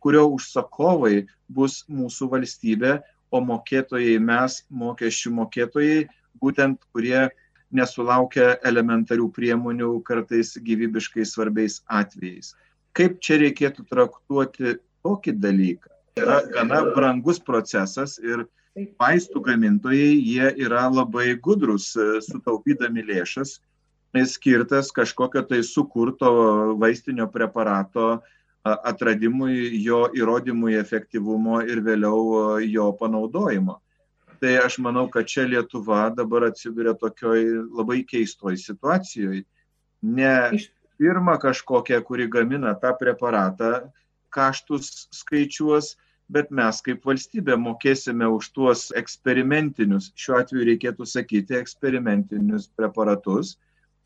kurio 0.00 0.24
užsakovai 0.32 1.26
bus 1.52 1.82
mūsų 1.92 2.30
valstybė, 2.32 2.94
o 3.30 3.40
mokėtojai 3.44 4.18
mes, 4.22 4.62
mokesčių 4.70 5.32
mokėtojai, 5.38 6.00
būtent 6.42 6.80
kurie 6.94 7.28
nesulaukia 7.70 8.56
elementarių 8.66 9.28
priemonių 9.34 9.92
kartais 10.06 10.56
gyvybiškai 10.58 11.26
svarbiais 11.26 11.80
atvejais. 11.86 12.54
Kaip 12.96 13.20
čia 13.22 13.38
reikėtų 13.44 13.86
traktuoti 13.90 14.78
tokį 15.06 15.36
dalyką? 15.38 15.92
Yra 16.18 16.40
gana 16.50 16.82
brangus 16.96 17.38
procesas 17.38 18.18
ir 18.18 18.44
vaistų 18.98 19.42
gamintojai, 19.46 20.10
jie 20.18 20.50
yra 20.66 20.88
labai 20.90 21.34
gudrus, 21.38 21.92
sutaupydami 22.26 23.04
lėšas, 23.06 23.60
skirtas 24.26 24.90
kažkokio 24.90 25.42
tai 25.46 25.62
sukurto 25.62 26.74
vaistinio 26.82 27.28
preparato 27.30 28.20
atradimui, 28.64 29.82
jo 29.84 30.06
įrodymui 30.16 30.76
efektyvumo 30.80 31.62
ir 31.64 31.80
vėliau 31.84 32.58
jo 32.64 32.90
panaudojimo. 33.00 33.78
Tai 34.40 34.52
aš 34.64 34.78
manau, 34.80 35.06
kad 35.12 35.28
čia 35.28 35.44
Lietuva 35.48 36.08
dabar 36.16 36.48
atsiduria 36.48 36.94
tokioj 36.96 37.40
labai 37.76 38.02
keistoj 38.08 38.56
situacijoje. 38.56 39.44
Ne 40.02 40.34
firma 40.96 41.36
kažkokia, 41.40 42.00
kuri 42.04 42.28
gamina 42.28 42.72
tą 42.80 42.94
preparatą, 42.96 43.90
kaštus 44.32 45.08
skaičiuos, 45.12 45.96
bet 46.30 46.52
mes 46.54 46.80
kaip 46.86 47.04
valstybė 47.04 47.56
mokėsime 47.60 48.28
už 48.30 48.48
tuos 48.56 48.86
eksperimentinius, 48.96 50.12
šiuo 50.16 50.38
atveju 50.40 50.68
reikėtų 50.68 51.08
sakyti 51.08 51.58
eksperimentinius 51.58 52.68
preparatus, 52.78 53.56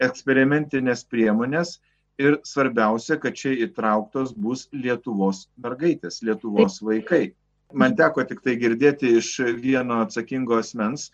eksperimentinės 0.02 1.04
priemonės 1.10 1.76
ir 2.18 2.38
svarbiausia, 2.46 3.18
kad 3.20 3.36
čia 3.38 3.54
įtrauktos 3.66 4.34
bus 4.36 4.68
Lietuvos 4.72 5.48
mergaitės, 5.60 6.22
Lietuvos 6.22 6.80
vaikai. 6.84 7.32
Man 7.74 7.96
teko 7.98 8.22
tik 8.28 8.44
tai 8.44 8.54
girdėti 8.60 9.16
iš 9.18 9.36
vieno 9.58 10.02
atsakingo 10.04 10.60
asmens, 10.60 11.10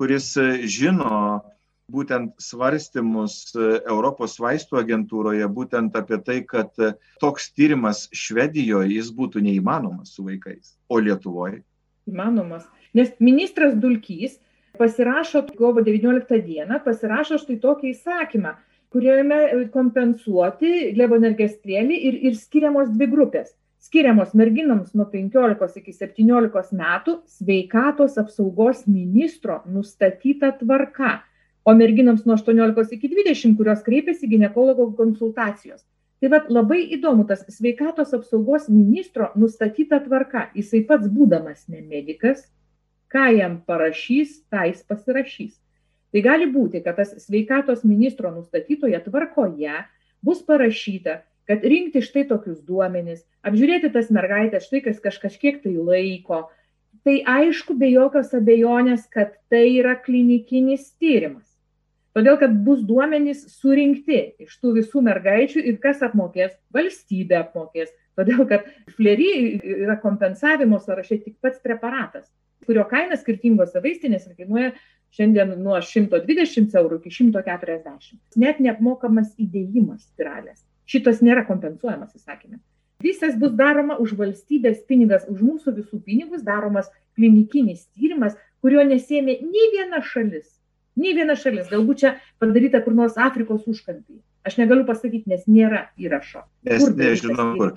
kuris 0.00 0.34
žino, 0.68 1.40
būtent 1.92 2.32
svarstymus 2.40 3.52
e, 3.52 3.66
Europos 3.90 4.38
vaistų 4.40 4.78
agentūroje 4.80 5.48
būtent 5.52 5.96
apie 5.98 6.18
tai, 6.24 6.38
kad 6.48 6.70
e, 6.80 6.92
toks 7.20 7.50
tyrimas 7.56 8.06
Švedijoje 8.16 8.94
jis 8.94 9.10
būtų 9.16 9.42
neįmanomas 9.44 10.14
su 10.16 10.24
vaikais, 10.26 10.76
o 10.88 11.00
Lietuvoje? 11.02 11.62
Įmanomas. 12.08 12.64
Nes 12.96 13.12
ministras 13.20 13.74
Dulkys 13.78 14.38
pasirašo 14.78 15.44
kovo 15.58 15.84
19 15.84 16.40
dieną, 16.46 16.80
pasirašo 16.84 17.40
štai 17.42 17.58
tokį 17.62 17.92
įsakymą, 17.92 18.54
kuriame 18.92 19.40
kompensuoti 19.72 20.92
levonergestrėlį 20.98 21.98
ir, 22.08 22.20
ir 22.28 22.38
skiriamos 22.38 22.92
dvi 22.94 23.08
grupės. 23.10 23.52
Skiriamos 23.82 24.30
merginoms 24.38 24.92
nuo 24.94 25.08
15 25.10 25.80
iki 25.80 25.92
17 25.96 26.76
metų 26.78 27.16
sveikatos 27.26 28.14
apsaugos 28.22 28.84
ministro 28.86 29.58
nustatyta 29.66 30.52
tvarka 30.60 31.16
o 31.64 31.74
merginoms 31.74 32.24
nuo 32.26 32.36
18 32.36 32.94
iki 32.96 33.08
20, 33.08 33.56
kurios 33.56 33.82
kreipiasi 33.82 34.28
gynekologo 34.30 34.92
konsultacijos. 34.98 35.82
Tai 36.22 36.30
vad 36.30 36.50
labai 36.54 36.84
įdomu, 36.94 37.24
tas 37.26 37.42
sveikatos 37.50 38.12
apsaugos 38.14 38.68
ministro 38.70 39.32
nustatyta 39.34 39.98
tvarka, 40.04 40.48
jisai 40.54 40.84
pats 40.86 41.10
būdamas 41.10 41.66
ne 41.66 41.82
medikas, 41.82 42.44
ką 43.10 43.26
jam 43.34 43.58
parašys, 43.66 44.38
tą 44.50 44.68
jis 44.70 44.84
pasirašys. 44.86 45.56
Tai 46.12 46.22
gali 46.24 46.48
būti, 46.52 46.82
kad 46.84 46.98
tas 47.00 47.14
sveikatos 47.24 47.84
ministro 47.88 48.30
nustatytoje 48.34 48.98
tvarkoje 49.06 49.78
bus 50.24 50.42
parašyta, 50.44 51.22
kad 51.48 51.64
rinkti 51.64 52.02
štai 52.04 52.26
tokius 52.28 52.60
duomenis, 52.66 53.24
apžiūrėti 53.48 53.90
tas 53.94 54.10
mergaitės 54.12 54.68
štai 54.68 54.82
kas 54.84 55.00
kažkiek 55.22 55.62
tai 55.64 55.72
laiko. 55.78 56.44
Tai 57.02 57.14
aišku, 57.26 57.74
be 57.80 57.88
jokios 57.90 58.30
abejonės, 58.36 59.08
kad 59.10 59.32
tai 59.50 59.64
yra 59.80 59.96
klinikinis 59.98 60.92
tyrimas. 61.00 61.48
Todėl 62.12 62.36
kad 62.38 62.52
bus 62.66 62.84
duomenys 62.84 63.46
surinkti 63.56 64.20
iš 64.44 64.58
tų 64.60 64.74
visų 64.76 65.00
mergaičių 65.08 65.64
ir 65.64 65.80
kas 65.82 66.04
apmokės? 66.04 66.52
Valstybė 66.76 67.40
apmokės. 67.40 67.88
Todėl 68.20 68.44
kad 68.50 68.68
flery 68.98 69.56
yra 69.64 69.96
kompensavimo 70.02 70.76
sąraše 70.78 71.22
tik 71.24 71.40
pats 71.40 71.64
preparatas 71.64 72.28
kurio 72.66 72.84
kaina 72.90 73.18
skirtingose 73.18 73.82
vaistinėse 73.82 74.34
kainuoja 74.36 74.72
šiandien 75.16 75.54
nuo 75.62 75.78
120 75.80 76.76
eurų 76.80 77.00
iki 77.00 77.14
140. 77.18 78.18
Net 78.40 78.62
neapmokamas 78.64 79.34
įdėjimas 79.40 80.06
spiralės. 80.08 80.62
Šitas 80.88 81.20
nėra 81.24 81.44
kompensuojamas 81.48 82.16
įsakymė. 82.18 82.58
Visas 83.02 83.34
bus 83.38 83.52
daroma 83.58 83.98
už 83.98 84.14
valstybės 84.18 84.82
pinigas, 84.86 85.26
už 85.28 85.42
mūsų 85.42 85.76
visų 85.80 86.00
pinigus 86.06 86.42
daromas 86.46 86.90
klinikinis 87.18 87.88
tyrimas, 87.96 88.36
kurio 88.62 88.84
nesėmė 88.86 89.40
nei 89.42 89.70
viena 89.74 90.02
šalis 90.06 90.46
Nei 90.98 91.14
viena 91.16 91.36
šalis, 91.38 91.70
galbūt 91.72 92.02
čia 92.02 92.12
padaryta 92.42 92.82
kur 92.84 92.94
nors 92.96 93.16
Afrikos 93.16 93.64
užkampyje. 93.70 94.20
Aš 94.44 94.58
negaliu 94.58 94.84
pasakyti, 94.84 95.30
nes 95.30 95.46
nėra 95.48 95.86
įrašo. 95.96 96.42
Nes 96.68 96.84
nežinau 96.98 97.52
kur. 97.56 97.72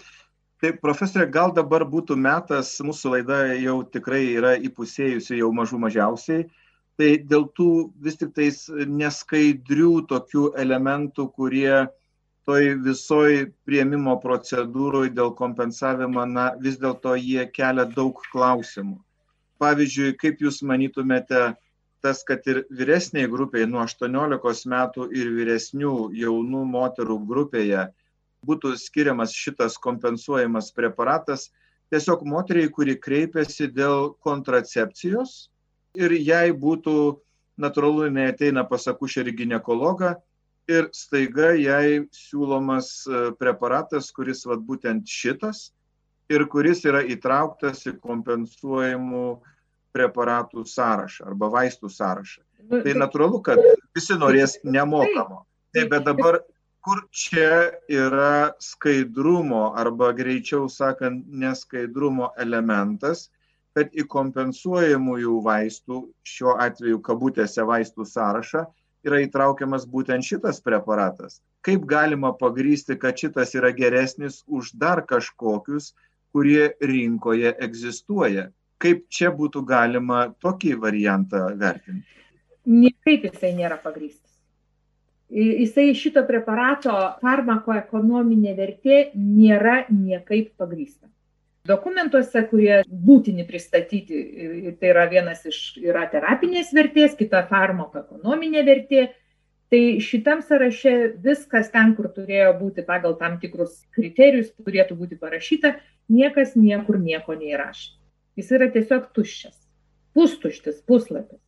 Tai 0.63 0.71
profesorė, 0.81 1.27
gal 1.31 1.53
dabar 1.55 1.85
būtų 1.87 2.17
metas, 2.19 2.73
mūsų 2.83 3.13
laida 3.13 3.39
jau 3.59 3.77
tikrai 3.91 4.23
yra 4.33 4.55
įpusėjusi 4.57 5.39
jau 5.39 5.51
mažų 5.55 5.79
mažiausiai. 5.83 6.47
Tai 6.95 7.09
dėl 7.27 7.49
tų 7.57 7.69
vis 8.03 8.15
tik 8.21 8.31
tais 8.37 8.59
neskaidrių 8.71 10.05
tokių 10.11 10.45
elementų, 10.63 11.27
kurie 11.35 11.87
toj 12.47 12.69
visoj 12.85 13.49
prieimimo 13.67 14.15
procedūroje 14.23 15.11
dėl 15.17 15.33
kompensavimo, 15.35 16.23
na 16.29 16.51
vis 16.61 16.77
dėlto 16.79 17.17
jie 17.19 17.43
kelia 17.51 17.87
daug 17.97 18.21
klausimų. 18.31 18.99
Pavyzdžiui, 19.59 20.15
kaip 20.21 20.43
Jūs 20.43 20.61
manytumėte, 20.67 21.55
tas, 22.05 22.21
kad 22.27 22.45
ir 22.51 22.63
vyresniai 22.69 23.27
grupiai 23.31 23.65
nuo 23.67 23.81
18 23.83 24.69
metų 24.71 25.09
ir 25.15 25.31
vyresnių 25.35 25.93
jaunų 26.13 26.63
moterų 26.69 27.17
grupėje 27.27 27.87
būtų 28.45 28.75
skiriamas 28.77 29.33
šitas 29.33 29.79
kompensuojamas 29.81 30.69
preparatas 30.75 31.49
tiesiog 31.89 32.21
moteriai, 32.29 32.69
kuri 32.69 32.93
kreipiasi 33.01 33.71
dėl 33.73 34.11
kontracepcijos 34.25 35.47
ir 35.97 36.15
jai 36.19 36.49
būtų 36.51 36.95
natūralu, 37.61 38.09
jinai 38.09 38.29
ateina 38.33 38.65
pas 38.67 38.87
akušerį 38.91 39.33
gynekologą 39.41 40.15
ir 40.71 40.89
staiga 40.95 41.53
jai 41.55 42.05
siūlomas 42.15 42.91
e, 43.07 43.25
preparatas, 43.39 44.11
kuris 44.15 44.45
vat 44.49 44.63
būtent 44.65 45.07
šitas 45.07 45.69
ir 46.31 46.45
kuris 46.49 46.81
yra 46.89 47.03
įtrauktas 47.05 47.85
į 47.89 47.97
kompensuojamų 48.01 49.27
preparatų 49.95 50.65
sąrašą 50.67 51.29
arba 51.29 51.51
vaistų 51.53 51.91
sąrašą. 51.91 52.41
Nu, 52.65 52.81
tai 52.81 52.95
natūralu, 52.97 53.39
kad 53.45 53.61
visi 53.95 54.17
norės 54.17 54.57
nemokamo. 54.65 55.43
Taip, 55.75 55.91
bet 55.91 56.05
dabar 56.07 56.39
kur 56.85 57.03
čia 57.13 57.71
yra 57.89 58.55
skaidrumo 58.61 59.69
arba 59.77 60.11
greičiau 60.17 60.65
sakant 60.69 61.25
neskaidrumo 61.29 62.31
elementas, 62.41 63.29
kad 63.75 63.91
į 63.91 64.05
kompensuojamųjų 64.07 65.35
vaistų, 65.43 65.99
šiuo 66.23 66.55
atveju 66.63 67.01
kabutėse 67.03 67.63
vaistų 67.67 68.07
sąrašą, 68.07 68.63
yra 69.05 69.19
įtraukiamas 69.25 69.83
būtent 69.91 70.23
šitas 70.25 70.61
preparatas. 70.63 71.41
Kaip 71.65 71.83
galima 71.89 72.31
pagrysti, 72.39 72.95
kad 73.01 73.19
šitas 73.19 73.51
yra 73.57 73.73
geresnis 73.75 74.43
už 74.47 74.71
dar 74.79 75.03
kažkokius, 75.05 75.91
kurie 76.31 76.71
rinkoje 76.79 77.51
egzistuoja? 77.67 78.49
Kaip 78.79 79.05
čia 79.11 79.31
būtų 79.35 79.63
galima 79.67 80.21
tokį 80.43 80.75
variantą 80.79 81.47
vertinti? 81.59 82.07
Niekaip 82.65 83.27
jisai 83.27 83.51
nėra 83.57 83.77
pagrystas. 83.81 84.23
Jisai 85.35 85.89
šito 85.97 86.21
preparato 86.27 86.93
farmakoekonominė 87.21 88.53
vertė 88.55 88.99
nėra 89.17 89.83
niekaip 89.89 90.53
pagrysta 90.59 91.09
dokumentuose, 91.67 92.45
kurie 92.49 92.79
būtini 92.87 93.45
pristatyti. 93.47 94.21
Ir 94.69 94.77
tai 94.79 94.91
yra 94.93 95.05
vienas 95.11 95.45
iš, 95.49 95.59
yra 95.83 96.05
terapinės 96.11 96.73
vertės, 96.75 97.17
kita 97.19 97.45
farmakoekonominė 97.51 98.65
vertė. 98.67 99.05
Tai 99.73 99.81
šitam 100.05 100.43
sąraše 100.45 100.91
viskas 101.23 101.71
ten, 101.73 101.95
kur 101.97 102.11
turėjo 102.13 102.51
būti 102.59 102.83
pagal 102.85 103.15
tam 103.17 103.39
tikrus 103.41 103.79
kriterijus, 103.97 104.51
turėtų 104.61 104.97
būti 104.99 105.17
parašyta, 105.17 105.73
niekas 106.13 106.53
niekur 106.53 106.99
nieko 107.01 107.33
neįrašė. 107.33 107.95
Jis 108.37 108.51
yra 108.53 108.67
tiesiog 108.69 109.09
tuščias, 109.15 109.55
pustuštis 110.13 110.83
puslapis. 110.85 111.41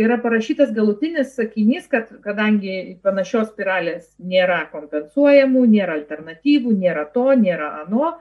Yra 0.00 0.16
parašytas 0.20 0.70
galutinis 0.72 1.34
sakinys, 1.36 1.84
kad 1.88 2.08
kadangi 2.24 2.98
panašios 3.04 3.50
spiralės 3.52 4.06
nėra 4.18 4.62
kompensuojamų, 4.72 5.64
nėra 5.68 5.98
alternatyvų, 6.00 6.72
nėra 6.80 7.04
to, 7.12 7.26
nėra 7.36 7.68
ano, 7.82 8.14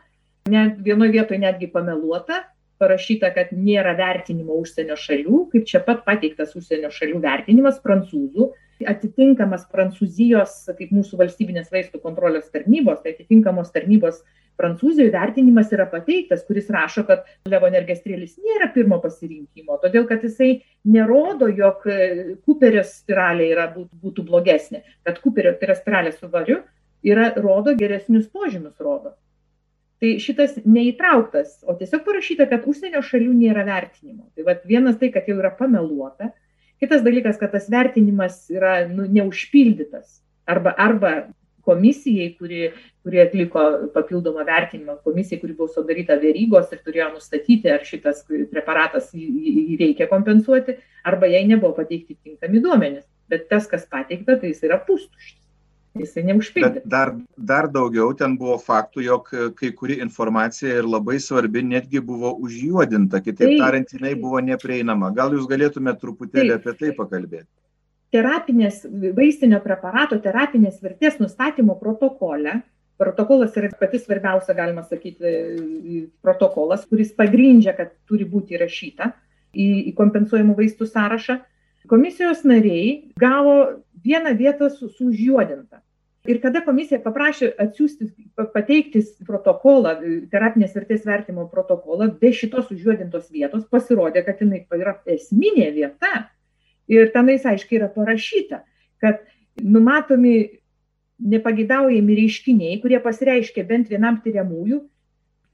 Net 0.50 0.80
vienoje 0.82 1.12
vietoje 1.14 1.40
netgi 1.42 1.70
pameluota, 1.70 2.42
parašyta, 2.82 3.30
kad 3.36 3.52
nėra 3.54 3.94
vertinimo 3.98 4.58
užsienio 4.58 4.98
šalių, 4.98 5.46
kaip 5.52 5.68
čia 5.70 5.84
pat 5.86 6.02
pateiktas 6.08 6.56
užsienio 6.58 6.90
šalių 6.94 7.22
vertinimas 7.22 7.78
prancūzų, 7.84 8.50
atitinkamas 8.90 9.68
Prancūzijos, 9.72 10.56
kaip 10.78 10.94
mūsų 10.96 11.20
valstybinės 11.20 11.72
vaistų 11.74 12.02
kontrolės 12.02 12.50
tarnybos, 12.54 13.02
tai 13.04 13.16
atitinkamos 13.16 13.70
tarnybos 13.76 14.22
Prancūzijoje 14.60 15.14
vertinimas 15.14 15.72
yra 15.74 15.88
pateiktas, 15.90 16.44
kuris 16.46 16.68
rašo, 16.74 17.06
kad 17.08 17.24
levonergestrėlis 17.50 18.36
nėra 18.42 18.68
pirmo 18.76 19.00
pasirinkimo, 19.02 19.80
todėl 19.82 20.06
kad 20.10 20.26
jisai 20.26 20.52
nerodo, 20.86 21.50
jog 21.50 21.86
Kuperio 22.46 22.84
spiralė 22.86 23.52
yra, 23.56 23.70
būtų 23.74 24.28
blogesnė, 24.28 24.84
kad 25.08 25.22
Kuperio 25.24 25.56
tai 25.58 25.70
yra 25.70 25.78
spiralė 25.80 26.14
su 26.18 26.30
variu, 26.30 26.62
yra, 27.06 27.32
rodo 27.42 27.74
geresnius 27.80 28.28
požymius, 28.30 28.78
rodo. 28.84 29.16
Tai 30.02 30.16
šitas 30.18 30.56
neįtrauktas, 30.66 31.60
o 31.70 31.76
tiesiog 31.78 32.02
parašyta, 32.08 32.48
kad 32.50 32.64
užsienio 32.66 33.04
šalių 33.06 33.36
nėra 33.38 33.62
vertinimo. 33.68 34.24
Tai 34.34 34.46
vat, 34.48 34.64
vienas 34.66 34.96
tai, 34.98 35.12
kad 35.14 35.28
jau 35.30 35.36
yra 35.38 35.52
pameluota, 35.54 36.32
kitas 36.82 37.04
dalykas, 37.06 37.38
kad 37.38 37.54
tas 37.54 37.68
vertinimas 37.70 38.40
yra 38.50 38.80
nu, 38.90 39.06
neužpildytas. 39.06 40.24
Arba, 40.50 40.74
arba 40.74 41.12
komisijai, 41.70 42.32
kuri, 42.40 42.72
kuri 43.06 43.22
atliko 43.22 43.68
papildomą 43.94 44.42
vertinimą, 44.48 44.98
komisijai, 45.06 45.38
kuri 45.44 45.54
buvo 45.60 45.70
sudaryta 45.70 46.18
vėrygos 46.24 46.74
ir 46.74 46.82
turėjo 46.82 47.12
nustatyti, 47.20 47.70
ar 47.70 47.86
šitas 47.86 48.24
preparatas 48.50 49.14
jį 49.14 49.78
reikia 49.84 50.10
kompensuoti, 50.10 50.80
arba 51.06 51.30
jai 51.30 51.44
nebuvo 51.46 51.76
pateikti 51.78 52.18
tinkami 52.18 52.64
duomenys. 52.66 53.06
Bet 53.30 53.46
tas, 53.54 53.70
kas 53.70 53.86
pateikta, 53.86 54.40
tai 54.42 54.50
jis 54.50 54.66
yra 54.66 54.82
pustuštis 54.82 55.51
jisai 55.98 56.24
neužpildė. 56.30 56.84
Dar, 56.88 57.14
dar 57.38 57.68
daugiau 57.72 58.12
ten 58.18 58.38
buvo 58.40 58.58
faktų, 58.62 59.04
jog 59.06 59.32
kai 59.60 59.72
kuri 59.78 60.00
informacija 60.04 60.80
ir 60.80 60.88
labai 60.88 61.18
svarbi 61.24 61.64
netgi 61.68 62.02
buvo 62.04 62.34
užjuodinta, 62.46 63.22
kitaip 63.24 63.48
taip, 63.48 63.62
tariant, 63.62 63.96
jinai 63.96 64.14
buvo 64.20 64.42
neprieinama. 64.46 65.12
Gal 65.16 65.36
jūs 65.36 65.50
galėtumėte 65.52 66.04
truputėlį 66.04 66.56
taip. 66.56 66.62
apie 66.62 66.78
tai 66.80 66.94
pakalbėti? 66.98 67.50
Terapinės, 68.12 68.84
vaistinio 69.16 69.62
preparato 69.64 70.18
terapinės 70.20 70.82
vertės 70.84 71.20
nustatymo 71.22 71.78
protokole, 71.80 72.60
protokolas 73.00 73.56
yra 73.58 73.72
pati 73.80 74.02
svarbiausia, 74.02 74.56
galima 74.56 74.84
sakyti, 74.84 76.10
protokolas, 76.24 76.84
kuris 76.90 77.14
pagrindžia, 77.18 77.74
kad 77.78 77.96
turi 78.10 78.28
būti 78.28 78.58
įrašyta 78.58 79.14
į, 79.56 79.68
į 79.90 79.96
kompensuojamų 79.98 80.58
vaistų 80.60 80.90
sąrašą, 80.92 81.40
komisijos 81.92 82.44
nariai 82.48 83.14
gavo 83.20 83.56
vieną 84.04 84.36
vietą 84.38 84.70
su, 84.70 84.90
sužjuodinta. 84.90 85.82
Ir 86.30 86.38
kada 86.38 86.62
komisija 86.62 87.00
paprašė 87.02 87.50
atsiųsti, 87.64 88.12
pateikti 88.54 89.02
protokolą, 89.26 89.96
terapinės 90.30 90.76
vertės 90.78 91.06
vertimo 91.08 91.48
protokolą, 91.50 92.12
be 92.22 92.30
šitos 92.38 92.70
užjuodintos 92.76 93.32
vietos, 93.34 93.66
pasirodė, 93.72 94.22
kad 94.28 94.44
jinai 94.44 94.62
yra 94.78 95.00
esminė 95.10 95.72
vieta. 95.74 96.28
Ir 96.92 97.10
tenais 97.16 97.46
aiškiai 97.48 97.80
yra 97.80 97.90
parašyta, 97.90 98.62
kad 99.02 99.24
numatomi 99.58 100.62
nepagidaujami 101.22 102.18
reiškiniai, 102.18 102.80
kurie 102.84 103.00
pasireiškia 103.02 103.66
bent 103.66 103.90
vienam 103.90 104.20
tyriamųjų 104.22 104.82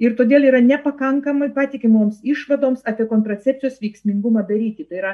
ir 0.03 0.15
todėl 0.19 0.47
yra 0.47 0.61
nepakankamai 0.63 1.49
patikimoms 1.55 2.19
išvadoms 2.27 2.83
apie 2.87 3.07
kontracepcijos 3.09 3.79
veiksmingumą 3.81 4.45
daryti. 4.47 4.85
Tai 4.87 4.99
yra 5.01 5.13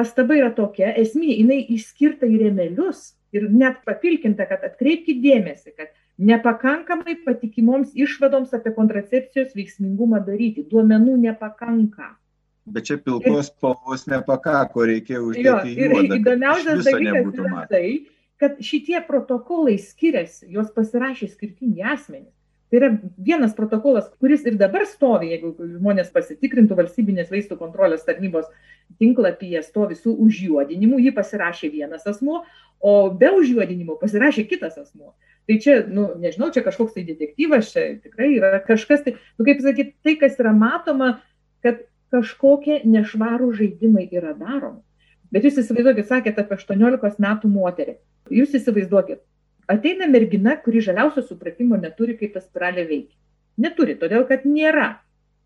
pastaba 0.00 0.36
yra 0.38 0.50
tokia, 0.56 0.94
esminė, 0.96 1.36
jinai 1.42 1.60
išskirta 1.76 2.28
į 2.28 2.40
remelius 2.46 3.10
ir 3.36 3.50
net 3.52 3.82
papilkinta, 3.86 4.48
kad 4.48 4.64
atkreipkite 4.66 5.20
dėmesį, 5.22 5.74
kad 5.76 5.92
nepakankamai 6.20 7.18
patikimoms 7.24 7.92
išvadoms 7.96 8.54
apie 8.56 8.72
kontracepcijos 8.76 9.52
veiksmingumą 9.56 10.22
daryti. 10.26 10.66
Duomenų 10.70 11.16
nepakanka. 11.26 12.14
Bet 12.70 12.86
čia 12.88 12.98
pilkos 13.02 13.48
spalvos 13.50 14.04
nepakako, 14.10 14.84
reikėjo 14.90 15.22
uždėti 15.30 15.72
jo, 15.74 15.86
ir 15.86 16.18
įdomiausias 16.20 16.84
dalykas 16.86 17.30
yra 17.32 17.64
tai, 17.70 17.86
kad 18.40 18.60
šitie 18.64 19.00
protokolai 19.06 19.78
skiriasi, 19.80 20.50
juos 20.52 20.68
pasirašė 20.76 21.30
skirtingi 21.32 21.84
asmenys. 21.84 22.34
Tai 22.70 22.78
yra 22.78 22.90
vienas 23.18 23.54
protokolas, 23.56 24.06
kuris 24.22 24.44
ir 24.46 24.54
dabar 24.58 24.84
stovi, 24.86 25.32
jeigu 25.32 25.56
žmonės 25.58 26.12
pasitikrintų 26.14 26.76
valstybinės 26.78 27.32
vaistų 27.32 27.56
kontrolės 27.58 28.04
tarnybos 28.06 28.46
tinklapyje 29.02 29.64
stovi 29.66 29.96
su 29.98 30.12
užjuodinimu, 30.14 31.00
jį 31.02 31.10
pasirašė 31.16 31.72
vienas 31.72 32.06
asmuo, 32.06 32.44
o 32.78 32.92
be 33.10 33.32
užjuodinimo 33.34 33.96
pasirašė 33.98 34.46
kitas 34.52 34.78
asmuo. 34.78 35.16
Tai 35.50 35.56
čia, 35.58 35.80
nu, 35.90 36.06
nežinau, 36.22 36.52
čia 36.54 36.62
kažkoks 36.62 36.94
tai 36.94 37.02
detektyvas, 37.08 37.72
čia 37.74 37.86
tikrai 38.04 38.28
yra 38.36 38.60
kažkas, 38.62 39.02
tai, 39.02 39.16
nu, 39.34 39.48
kaip 39.48 39.64
sakyti, 39.64 39.96
tai, 40.06 40.14
kas 40.20 40.38
yra 40.38 40.52
matoma, 40.54 41.16
kad 41.66 41.82
kažkokie 42.14 42.84
nešvarų 42.86 43.50
žaidimai 43.58 44.06
yra 44.14 44.36
daromi. 44.38 44.78
Bet 45.34 45.46
jūs 45.46 45.58
įsivaizduokit, 45.62 46.06
sakėte 46.06 46.44
apie 46.44 46.58
18 46.58 47.18
metų 47.22 47.50
moterį. 47.50 47.96
Jūs 48.34 48.54
įsivaizduokit, 48.58 49.22
ateina 49.70 50.08
mergina, 50.10 50.56
kuri 50.64 50.82
žaliausio 50.84 51.24
supratimo 51.26 51.78
neturi, 51.80 52.16
kaip 52.18 52.34
ta 52.34 52.42
spiralė 52.42 52.86
veikia. 52.88 53.16
Neturi, 53.60 53.96
todėl 54.00 54.26
kad 54.28 54.46
nėra. 54.48 54.90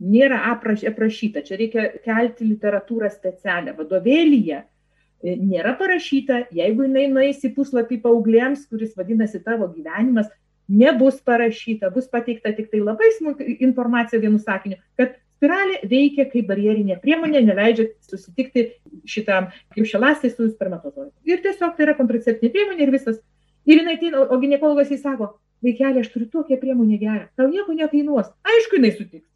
Nėra 0.05 0.41
aprašyta. 0.53 1.43
Čia 1.47 1.59
reikia 1.59 1.85
kelti 2.05 2.47
literatūrą 2.49 3.09
specialią. 3.13 3.77
Vadovėlyje 3.79 4.57
e, 4.61 5.37
nėra 5.39 5.77
parašyta, 5.79 6.49
jeigu 6.55 6.89
jinai 6.89 7.07
nueis 7.13 7.45
į 7.47 7.53
puslapį 7.57 8.01
paauglėms, 8.03 8.67
kuris 8.71 8.97
vadinasi 8.99 9.41
tavo 9.45 9.71
gyvenimas, 9.71 10.33
nebus 10.69 11.21
parašyta, 11.25 11.93
bus 11.95 12.09
pateikta 12.11 12.53
tik 12.57 12.71
tai 12.73 12.81
labai 12.83 13.13
smulki 13.19 13.59
informacija 13.65 14.21
vienu 14.21 14.41
sakiniu, 14.43 14.81
kad 14.99 15.15
spiralė 15.45 15.81
veikia 15.91 16.27
kaip 16.33 16.49
barjerinė 16.49 16.97
priemonė, 17.03 17.43
neleidžia 17.45 17.91
susitikti 18.09 18.71
šitam 19.09 19.51
kiaušialąstai 19.77 20.33
su 20.33 20.49
spermatozoidu. 20.49 21.13
Ir 21.29 21.43
tiesiog 21.45 21.77
tai 21.77 21.89
yra 21.89 21.97
kontraceptinė 21.99 22.53
priemonė 22.55 22.87
ir 22.87 22.95
visas 22.95 23.21
Ir 23.65 23.81
jinai 23.81 23.97
ateina, 23.97 24.27
o 24.29 24.39
gynekologas 24.41 24.91
jis 24.93 25.03
sako, 25.05 25.33
vaikeli, 25.65 26.03
aš 26.05 26.11
turiu 26.13 26.29
tokią 26.33 26.59
priemonę 26.61 26.99
gerą, 27.01 27.25
tau 27.37 27.49
nieko 27.49 27.77
nekainuos. 27.77 28.29
Aišku, 28.45 28.81
jinai 28.81 28.93
sutiks. 28.97 29.29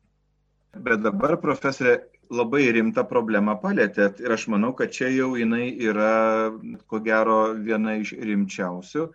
Bet 0.76 1.00
dabar, 1.02 1.38
profesorė, 1.40 1.96
labai 2.28 2.66
rimtą 2.76 3.06
problemą 3.08 3.54
palėtėt 3.62 4.20
ir 4.20 4.34
aš 4.34 4.48
manau, 4.52 4.74
kad 4.76 4.92
čia 4.92 5.08
jau 5.14 5.30
jinai 5.38 5.70
yra, 5.80 6.52
ko 6.90 7.00
gero, 7.04 7.38
viena 7.56 7.96
iš 8.02 8.12
rimčiausių, 8.20 9.06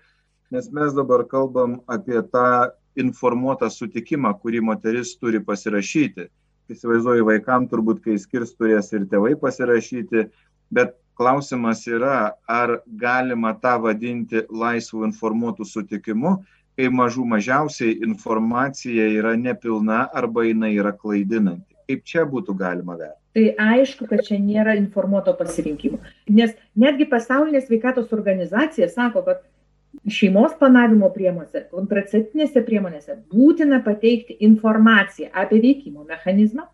nes 0.53 0.71
mes 0.73 0.95
dabar 0.97 1.25
kalbam 1.29 1.77
apie 1.87 2.17
tą 2.33 2.73
informuotą 2.99 3.69
sutikimą, 3.73 4.33
kurį 4.41 4.63
moteris 4.65 5.13
turi 5.21 5.41
pasirašyti. 5.45 6.27
Įsivaizduoju, 6.73 7.25
vaikam 7.27 7.67
turbūt, 7.69 8.01
kai 8.05 8.17
skirs, 8.21 8.53
turės 8.57 8.91
ir 8.93 9.05
tėvai 9.11 9.33
pasirašyti, 9.39 10.27
bet 10.73 10.97
klausimas 11.17 11.85
yra, 11.87 12.33
ar 12.47 12.79
galima 12.87 13.53
tą 13.61 13.77
vadinti 13.83 14.43
laisvų 14.49 15.07
informuotų 15.09 15.67
sutikimu, 15.67 16.37
kai 16.77 16.89
mažų 16.89 17.25
mažiausiai 17.35 17.99
informacija 18.05 19.09
yra 19.19 19.35
nepilna 19.37 20.07
arba 20.13 20.47
jinai 20.47 20.73
yra 20.75 20.93
klaidinanti. 20.97 21.69
Kaip 21.87 22.05
čia 22.07 22.23
būtų 22.25 22.55
galima 22.57 22.95
vertinti? 22.97 23.19
Tai 23.33 23.73
aišku, 23.73 24.05
kad 24.09 24.21
čia 24.25 24.37
nėra 24.39 24.75
informuoto 24.77 25.33
pasirinkimo. 25.37 25.99
Nes 26.29 26.53
netgi 26.77 27.07
pasaulinė 27.09 27.63
sveikatos 27.65 28.13
organizacija 28.13 28.87
sako, 28.89 29.23
kad 29.25 29.41
šeimos 30.09 30.55
planavimo 30.59 31.09
priemonėse, 31.13 31.67
kontraceptinėse 31.73 32.63
priemonėse 32.65 33.17
būtina 33.33 33.81
pateikti 33.85 34.37
informaciją 34.47 35.29
apie 35.43 35.61
veikimo 35.63 36.05
mechanizmą, 36.09 36.67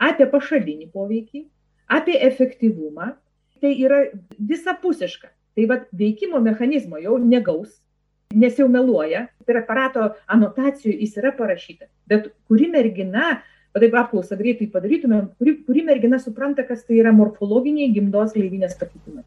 apie 0.00 0.26
pašalinį 0.30 0.90
poveikį, 0.94 1.44
apie 1.90 2.16
efektyvumą 2.30 3.12
tai 3.60 3.74
yra 3.78 4.04
visapusiška. 4.38 5.30
Tai 5.56 5.66
vad 5.66 5.86
veikimo 5.96 6.40
mechanizmo 6.40 7.00
jau 7.02 7.18
negaus, 7.18 7.80
nes 8.30 8.58
jau 8.58 8.68
meluoja, 8.70 9.26
preparato 9.46 10.12
anotacijų 10.30 10.94
jis 11.00 11.16
yra 11.18 11.32
parašyta, 11.34 11.88
bet 12.06 12.30
kuri 12.46 12.68
mergina, 12.70 13.40
taip 13.74 13.96
apklausą 13.98 14.38
greitai 14.38 14.68
padarytumėm, 14.70 15.32
kuri, 15.38 15.56
kuri 15.66 15.82
mergina 15.86 16.20
supranta, 16.22 16.62
kas 16.66 16.84
tai 16.86 17.00
yra 17.02 17.12
morfologiniai 17.14 17.90
gimdos 17.94 18.34
gleivinės 18.36 18.78
pakitimai. 18.78 19.24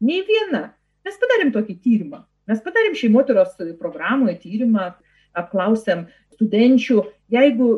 Nei 0.00 0.24
viena. 0.26 0.72
Mes 1.06 1.16
padarėm 1.20 1.52
tokį 1.54 1.76
tyrimą. 1.84 2.24
Mes 2.50 2.60
padarėm 2.64 2.96
šeimotyros 2.98 3.54
programoje 3.78 4.36
tyrimą, 4.42 4.90
apklausėm 5.38 6.08
studenčių, 6.34 7.04
jeigu 7.30 7.70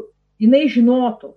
jinai 0.42 0.64
žinotų, 0.72 1.32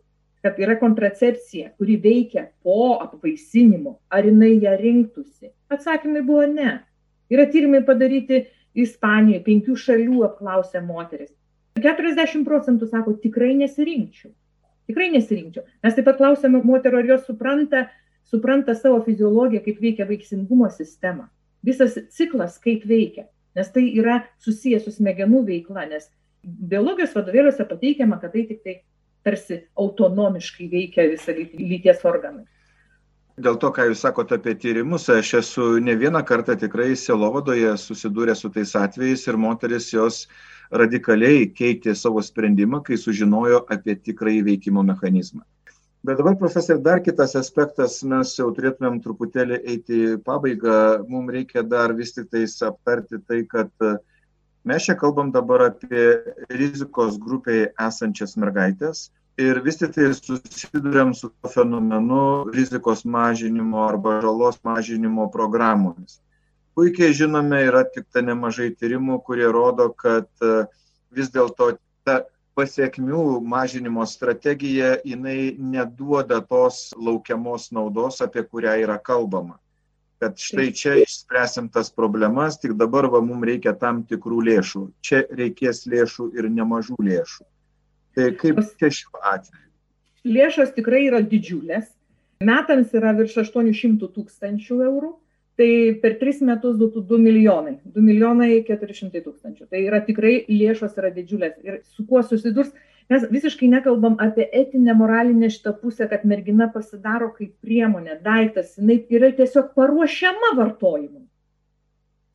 kad 0.45 0.59
yra 0.61 0.75
kontracepcija, 0.77 1.71
kuri 1.79 1.95
veikia 1.97 2.43
po 2.61 2.99
apvaisinimo, 3.01 3.95
ar 4.13 4.27
jinai 4.29 4.59
ją 4.61 4.75
rinktųsi. 4.77 5.49
Atsakymai 5.73 6.21
buvo 6.21 6.45
ne. 6.51 6.75
Yra 7.33 7.47
tyrimai 7.49 7.81
padaryti 7.87 8.43
Ispanijoje, 8.75 9.41
penkių 9.41 9.73
šalių 9.81 10.21
apklausė 10.27 10.83
moteris. 10.85 11.31
40 11.81 12.45
procentų 12.45 12.91
sako, 12.91 13.15
tikrai 13.23 13.55
nesirinkčiau. 13.57 14.29
Tikrai 14.85 15.09
nesirinkčiau. 15.15 15.63
Mes 15.81 15.95
taip 15.97 16.05
pat 16.05 16.19
klausėme 16.19 16.61
moterų, 16.61 17.01
ar 17.01 17.09
jos 17.15 17.23
supranta, 17.25 17.87
supranta 18.29 18.75
savo 18.77 18.99
fiziologiją, 19.07 19.63
kaip 19.65 19.81
veikia 19.81 20.05
vaiksingumo 20.05 20.69
sistema. 20.75 21.31
Visas 21.65 21.97
ciklas, 22.13 22.59
kaip 22.61 22.85
veikia. 22.85 23.25
Nes 23.57 23.71
tai 23.73 23.87
yra 23.97 24.21
susijęs 24.45 24.85
su 24.85 24.93
smegenų 24.93 25.41
veikla, 25.47 25.87
nes 25.89 26.11
biologijos 26.45 27.15
vadovėliuose 27.17 27.65
pateikiama, 27.65 28.19
kad 28.21 28.35
tai 28.35 28.45
tik 28.51 28.61
tai 28.61 28.75
tarsi 29.25 29.61
autonomiškai 29.81 30.67
veikia 30.71 31.09
visą 31.11 31.33
lyties 31.35 32.03
organai. 32.05 32.45
Dėl 33.35 33.57
to, 33.59 33.67
ką 33.75 33.89
Jūs 33.89 34.05
sakote 34.05 34.37
apie 34.37 34.53
tyrimus, 34.55 35.09
aš 35.11 35.33
esu 35.41 35.63
ne 35.83 35.97
vieną 35.99 36.21
kartą 36.23 36.55
tikrai 36.55 36.93
Selovadoje 36.95 37.73
susidūrę 37.81 38.35
su 38.39 38.47
tais 38.53 38.71
atvejais 38.79 39.25
ir 39.27 39.35
moteris 39.35 39.89
jos 39.91 40.21
radikaliai 40.71 41.49
keitė 41.51 41.97
savo 41.99 42.23
sprendimą, 42.23 42.79
kai 42.85 42.95
sužinojo 43.01 43.65
apie 43.75 43.97
tikrąjį 44.07 44.45
veikimo 44.47 44.85
mechanizmą. 44.87 45.43
Bet 46.05 46.21
dabar, 46.21 46.37
profesor, 46.37 46.77
dar 46.79 47.01
kitas 47.03 47.35
aspektas, 47.35 47.97
mes 48.07 48.31
jau 48.37 48.51
turėtumėm 48.55 49.01
truputėlį 49.03 49.57
eiti 49.73 50.01
pabaigą, 50.23 50.75
mums 51.09 51.33
reikia 51.33 51.63
dar 51.65 51.95
vis 51.97 52.13
tik 52.15 52.29
tais 52.31 52.55
aptarti 52.63 53.19
tai, 53.25 53.41
kad 53.49 53.71
mes 54.65 54.87
čia 54.87 54.95
kalbam 54.99 55.31
dabar 55.31 55.69
apie 55.69 56.05
rizikos 56.49 57.19
grupėje 57.21 57.69
esančias 57.87 58.35
mergaitės, 58.41 59.09
ir 59.37 59.59
vis 59.63 59.77
tik 59.77 59.93
tai 59.93 60.13
susiduriam 60.13 61.13
su 61.13 61.31
fenomenu 61.53 62.51
rizikos 62.53 63.03
mažinimo 63.05 63.83
arba 63.87 64.21
žalos 64.21 64.59
mažinimo 64.63 65.27
programomis. 65.31 66.19
Puikiai 66.75 67.13
žinome, 67.13 67.61
yra 67.63 67.83
tik 67.87 68.07
ta 68.11 68.21
nemažai 68.21 68.71
tyrimų, 68.75 69.21
kurie 69.23 69.47
rodo, 69.47 69.89
kad 69.95 70.27
e, 70.43 70.65
vis 71.15 71.29
dėlto 71.31 71.77
ta 72.03 72.23
pasiekmių 72.55 73.41
mažinimo 73.43 74.03
strategija, 74.07 74.97
jinai 75.07 75.55
neduoda 75.59 76.41
tos 76.41 76.89
laukiamos 76.95 77.71
naudos, 77.75 78.19
apie 78.23 78.43
kurią 78.43 78.75
yra 78.83 78.97
kalbama. 78.99 79.59
Kad 80.23 80.39
štai 80.39 80.69
čia 80.71 80.93
išspręsim 81.01 81.67
tas 81.73 81.89
problemas, 81.91 82.55
tik 82.61 82.77
dabar 82.79 83.09
va, 83.11 83.19
mums 83.19 83.43
reikia 83.49 83.73
tam 83.75 84.05
tikrų 84.07 84.45
lėšų. 84.47 84.85
Čia 85.03 85.25
reikės 85.35 85.83
lėšų 85.91 86.29
ir 86.39 86.47
nemažų 86.55 86.95
lėšų. 87.03 87.43
Tai 88.15 88.29
kaip 88.39 88.61
čia 88.79 88.91
šiuo 88.95 89.19
atveju? 89.33 89.65
Lėšos 90.25 90.71
tikrai 90.77 91.03
yra 91.09 91.19
didžiulės. 91.19 91.91
Metams 92.43 92.95
yra 92.95 93.11
virš 93.17 93.37
800 93.43 94.07
tūkstančių 94.15 94.79
eurų. 94.87 95.11
Tai 95.55 95.67
per 96.01 96.17
tris 96.19 96.41
metus 96.43 96.75
2, 96.79 97.03
2 97.07 97.19
milijonai. 97.21 97.77
2 97.95 98.03
milijonai 98.03 98.49
400 98.67 99.21
tūkstančių. 99.23 99.67
Tai 99.71 99.83
yra 99.83 100.01
tikrai 100.03 100.41
lėšos 100.51 100.97
yra 100.99 101.11
didžiulės. 101.15 101.59
Ir 101.63 101.77
su 101.95 102.03
kuo 102.07 102.23
susidurs, 102.23 102.73
mes 103.09 103.27
visiškai 103.31 103.69
nekalbam 103.71 104.17
apie 104.23 104.47
etinę, 104.61 104.95
moralinę 104.97 105.49
šitą 105.53 105.75
pusę, 105.81 106.07
kad 106.09 106.25
mergina 106.25 106.67
pasidaro 106.73 107.29
kaip 107.35 107.53
priemonė, 107.61 108.19
daiktas, 108.25 108.75
jinai 108.79 108.99
yra 109.13 109.31
tiesiog 109.37 109.73
paruošiama 109.77 110.55
vartojimui. 110.57 111.25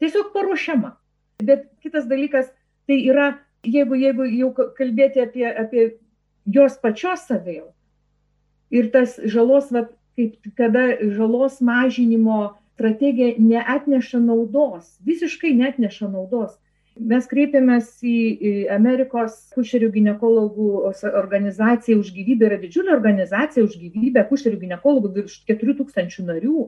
Tiesiog 0.01 0.31
paruošiama. 0.35 0.95
Bet 1.45 1.67
kitas 1.83 2.07
dalykas, 2.09 2.53
tai 2.87 3.01
yra 3.11 3.33
jeigu, 3.65 3.99
jeigu 3.99 4.29
jau 4.31 4.55
kalbėti 4.77 5.25
apie, 5.25 5.45
apie 5.49 5.91
jos 6.47 6.79
pačios 6.81 7.27
savijautą 7.29 7.75
ir 8.71 8.91
tas 8.95 9.19
žalos, 9.27 9.71
va, 9.75 9.85
kaip, 10.17 10.39
kada 10.57 10.95
žalos 11.03 11.61
mažinimo 11.61 12.57
strategija 12.79 13.35
neatneša 13.39 14.23
naudos, 14.25 14.95
visiškai 15.05 15.53
neatneša 15.59 16.09
naudos. 16.09 16.55
Mes 17.01 17.27
kreipiamės 17.31 17.93
į, 18.05 18.17
į 18.41 18.51
Amerikos 18.75 19.37
kušerių 19.55 19.89
gynekologų 19.95 20.67
organizaciją 21.09 22.01
už 22.03 22.11
gyvybę, 22.13 22.49
yra 22.51 22.59
didžiulė 22.61 22.93
organizacija 22.93 23.65
už 23.65 23.79
gyvybę, 23.81 24.27
kušerių 24.29 24.59
gynekologų 24.65 25.13
virš 25.15 25.39
4000 25.49 26.27
narių. 26.29 26.67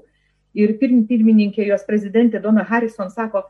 Ir 0.56 0.74
pirmininkė, 0.80 1.64
jos 1.68 1.84
prezidentė 1.88 2.40
Dona 2.44 2.64
Harrison 2.68 3.12
sako, 3.12 3.46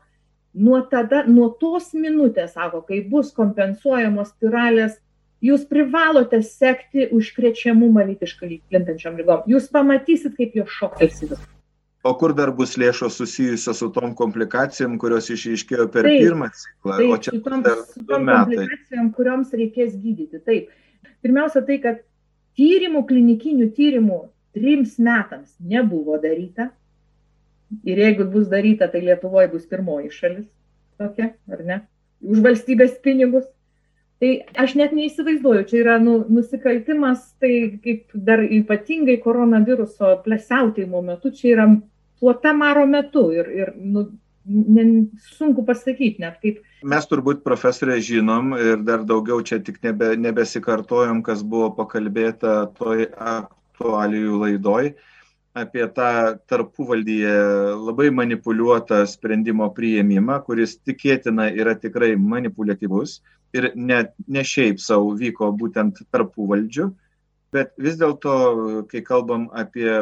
nuo 0.53 0.81
tada, 0.91 1.23
nuo 1.27 1.49
tos 1.59 1.91
minutės, 1.95 2.53
sako, 2.55 2.83
kai 2.87 3.01
bus 3.07 3.33
kompensuojamos 3.35 4.31
spiralės, 4.35 4.99
jūs 5.43 5.65
privalote 5.67 6.39
sekti 6.47 7.09
užkrečiamumą 7.15 8.05
lytiškai 8.13 8.61
plintančiam 8.71 9.19
lygom. 9.19 9.43
Jūs 9.51 9.67
pamatysit, 9.71 10.37
kaip 10.39 10.55
jos 10.59 10.71
šoktelsi. 10.79 11.33
O 12.03 12.11
kur 12.19 12.33
dar 12.35 12.49
bus 12.51 12.73
lėšos 12.75 13.15
susijusios 13.15 13.77
su 13.79 13.87
tom 13.95 14.11
komplikacijom, 14.19 14.97
kurios 14.99 15.29
išaiškėjo 15.31 15.85
per 15.91 16.03
taip, 16.03 16.19
pirmą 16.19 16.49
ciklą? 16.51 16.97
Taip, 16.99 17.11
o 17.15 17.19
čia 17.23 17.31
tom, 17.45 17.61
dar 17.63 17.79
du 17.95 18.17
metai. 18.19 18.57
Komplikacijom, 18.57 19.11
kurioms 19.15 19.53
reikės 19.55 19.93
gydyti. 19.95 20.41
Taip. 20.43 20.73
Pirmiausia, 21.23 21.61
tai, 21.63 21.77
kad 21.85 22.01
tyrimų, 22.59 23.05
klinikinių 23.07 23.69
tyrimų 23.77 24.19
trims 24.57 24.97
metams 24.99 25.55
nebuvo 25.63 26.19
daryta. 26.19 26.73
Ir 27.87 28.03
jeigu 28.03 28.27
bus 28.35 28.51
daryta, 28.51 28.91
tai 28.91 29.05
Lietuvoje 29.07 29.53
bus 29.55 29.63
pirmoji 29.71 30.11
šalis 30.11 30.49
tokia, 30.99 31.31
ar 31.49 31.63
ne? 31.63 31.79
Už 32.19 32.43
valstybės 32.43 32.99
pinigus. 33.05 33.47
Tai 34.19 34.33
aš 34.59 34.75
net 34.79 34.91
neįsivaizduoju, 34.95 35.63
čia 35.71 35.79
yra 35.81 35.95
nu, 36.03 36.19
nusikaltimas, 36.31 37.23
tai 37.39 37.79
kaip 37.83 38.11
dar 38.13 38.43
ypatingai 38.43 39.17
koronaviruso 39.23 40.13
plėsiautėjimo 40.27 41.01
metu, 41.03 41.31
čia 41.31 41.49
yra 41.55 41.65
puota 42.19 42.53
maro 42.53 42.85
metu 42.89 43.29
ir, 43.35 43.49
ir 43.49 43.73
nu, 43.77 44.07
sunku 45.37 45.63
pasakyti 45.65 46.21
net 46.23 46.39
kaip. 46.43 46.61
Mes 46.83 47.07
turbūt 47.07 47.43
profesorė 47.45 47.99
žinom 48.03 48.53
ir 48.59 48.83
dar 48.83 49.05
daugiau 49.07 49.39
čia 49.41 49.61
tik 49.63 49.79
nebe, 49.85 50.13
nebesikartojom, 50.19 51.23
kas 51.23 51.43
buvo 51.43 51.71
pakalbėta 51.77 52.67
toj 52.77 53.07
aktualijų 53.13 54.43
laidoj 54.43 54.93
apie 55.53 55.85
tą 55.93 56.09
tarpuvaldyje 56.49 57.33
labai 57.77 58.09
manipuliuotą 58.09 59.03
sprendimo 59.05 59.69
priėmimą, 59.75 60.39
kuris 60.47 60.79
tikėtina 60.81 61.51
yra 61.53 61.75
tikrai 61.77 62.15
manipuliatyvus 62.17 63.19
ir 63.53 63.69
ne, 63.75 63.99
ne 64.27 64.43
šiaip 64.43 64.81
savo 64.81 65.13
vyko 65.19 65.51
būtent 65.53 66.01
tarpuvaldžiu, 66.09 66.89
bet 67.53 67.69
vis 67.77 67.99
dėlto, 68.01 68.33
kai 68.89 69.03
kalbam 69.05 69.45
apie 69.53 70.01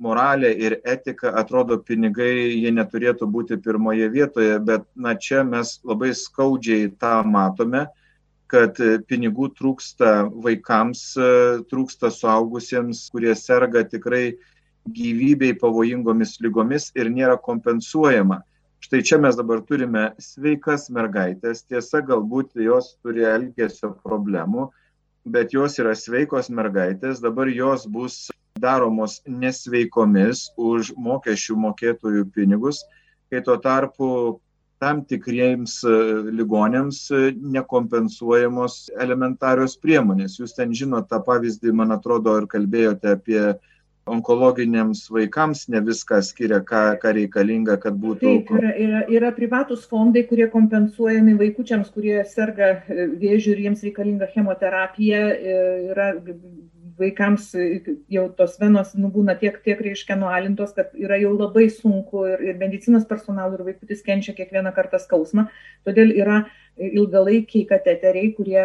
moralę 0.00 0.52
ir 0.52 0.80
etiką, 0.84 1.34
atrodo, 1.36 1.78
pinigai 1.84 2.56
jie 2.56 2.72
neturėtų 2.72 3.28
būti 3.28 3.58
pirmoje 3.60 4.08
vietoje, 4.12 4.56
bet 4.64 4.86
na 4.96 5.14
čia 5.14 5.44
mes 5.44 5.76
labai 5.84 6.14
skaudžiai 6.16 6.88
tą 7.00 7.20
matome, 7.28 7.86
kad 8.50 8.80
pinigų 9.06 9.50
trūksta 9.58 10.24
vaikams, 10.46 11.04
trūksta 11.70 12.10
suaugusiems, 12.10 13.04
kurie 13.12 13.36
serga 13.38 13.84
tikrai 13.86 14.38
gyvybei 14.88 15.52
pavojingomis 15.60 16.38
lygomis 16.42 16.90
ir 16.96 17.12
nėra 17.12 17.36
kompensuojama. 17.44 18.40
Štai 18.80 19.02
čia 19.04 19.20
mes 19.20 19.36
dabar 19.36 19.60
turime 19.68 20.08
sveikas 20.18 20.88
mergaitės, 20.88 21.66
tiesa, 21.68 22.00
galbūt 22.00 22.56
jos 22.64 22.94
turi 23.04 23.26
elgesio 23.28 23.92
problemų, 24.00 24.70
bet 25.28 25.52
jos 25.52 25.76
yra 25.82 25.92
sveikos 25.92 26.48
mergaitės, 26.48 27.20
dabar 27.20 27.52
jos 27.52 27.84
bus 27.84 28.30
daromos 28.58 29.20
nesveikomis 29.26 30.50
už 30.58 30.94
mokesčių 30.98 31.56
mokėtojų 31.64 32.26
pinigus, 32.34 32.84
kai 33.30 33.42
tuo 33.46 33.56
tarpu 33.62 34.08
tam 34.80 35.02
tikriems 35.04 35.80
ligonėms 36.32 37.02
nekompensuojamos 37.56 38.86
elementarios 38.96 39.76
priemonės. 39.76 40.38
Jūs 40.40 40.56
ten 40.56 40.72
žinote 40.72 41.10
tą 41.12 41.20
pavyzdį, 41.26 41.74
man 41.76 41.92
atrodo, 41.92 42.38
ir 42.40 42.48
kalbėjote 42.48 43.12
apie 43.18 43.42
onkologiniams 44.10 45.04
vaikams 45.12 45.66
ne 45.68 45.80
viską 45.84 46.20
skiria, 46.24 46.60
ką, 46.66 46.82
ką 47.02 47.12
reikalinga, 47.18 47.76
kad 47.82 47.98
būtų. 48.00 48.24
Taip, 48.24 48.52
yra, 48.56 48.72
yra, 48.84 49.02
yra 49.18 49.30
privatus 49.36 49.84
fondai, 49.90 50.24
kurie 50.28 50.48
kompensuojami 50.52 51.36
vaikučiams, 51.40 51.92
kurie 51.94 52.18
serga 52.28 52.72
e, 52.80 53.06
vėžių 53.20 53.54
ir 53.54 53.64
jiems 53.66 53.84
reikalinga 53.86 54.30
chemoterapija. 54.34 55.22
E, 55.36 55.58
yra 55.92 56.10
vaikams 57.00 57.50
jau 58.12 58.26
tos 58.36 58.56
venos 58.60 58.92
nu, 58.98 59.10
būna 59.12 59.34
tiek, 59.40 59.56
tiek 59.64 59.80
reiškia 59.82 60.16
nualintos, 60.20 60.74
kad 60.76 60.92
yra 60.98 61.18
jau 61.20 61.32
labai 61.34 61.68
sunku 61.72 62.26
ir, 62.28 62.42
ir 62.52 62.58
medicinos 62.60 63.06
personalui, 63.08 63.58
ir 63.58 63.68
vaikutis 63.72 64.04
kenčia 64.06 64.36
kiekvieną 64.36 64.74
kartą 64.76 65.00
skausmą. 65.02 65.48
Todėl 65.88 66.12
yra 66.16 66.42
ilgalaikiai 66.76 67.66
kateteriai, 67.70 68.34
kurie 68.36 68.64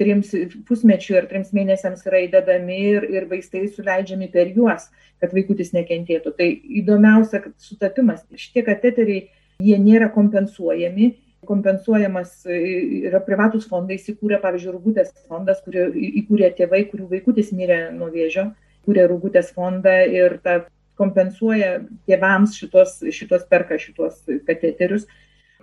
trims 0.00 0.32
pusmečių 0.68 1.18
ir 1.18 1.28
trims 1.30 1.52
mėnesiams 1.54 2.02
yra 2.08 2.24
įdedami 2.26 2.78
ir, 2.90 3.08
ir 3.14 3.28
vaistai 3.30 3.66
suleidžiami 3.70 4.28
per 4.32 4.50
juos, 4.56 4.88
kad 5.22 5.34
vaikutis 5.36 5.72
nekentėtų. 5.76 6.34
Tai 6.38 6.48
įdomiausia, 6.82 7.44
sutapimas, 7.62 8.24
šitie 8.38 8.64
kateteriai, 8.66 9.28
jie 9.62 9.78
nėra 9.78 10.10
kompensuojami, 10.14 11.12
kompensuojamas 11.48 12.44
yra 12.48 13.20
privatus 13.24 13.66
fondai, 13.70 13.98
įsikūrė, 14.00 14.40
pavyzdžiui, 14.42 14.74
Rūgutės 14.74 15.12
fondas, 15.28 15.62
kurį 15.64 15.88
įkūrė 16.22 16.52
tėvai, 16.58 16.84
kurių 16.90 17.08
vaikutis 17.12 17.52
mirė 17.56 17.80
nuo 17.96 18.10
vėžio, 18.12 18.50
kūrė 18.86 19.08
Rūgutės 19.10 19.52
fondą 19.56 19.96
ir 20.10 20.38
ta 20.44 20.62
kompensuoja 21.00 21.80
tėvams 22.08 22.54
šitos, 22.58 23.00
šitos 23.14 23.48
perka 23.50 23.80
šitos 23.82 24.22
kateterius. 24.46 25.08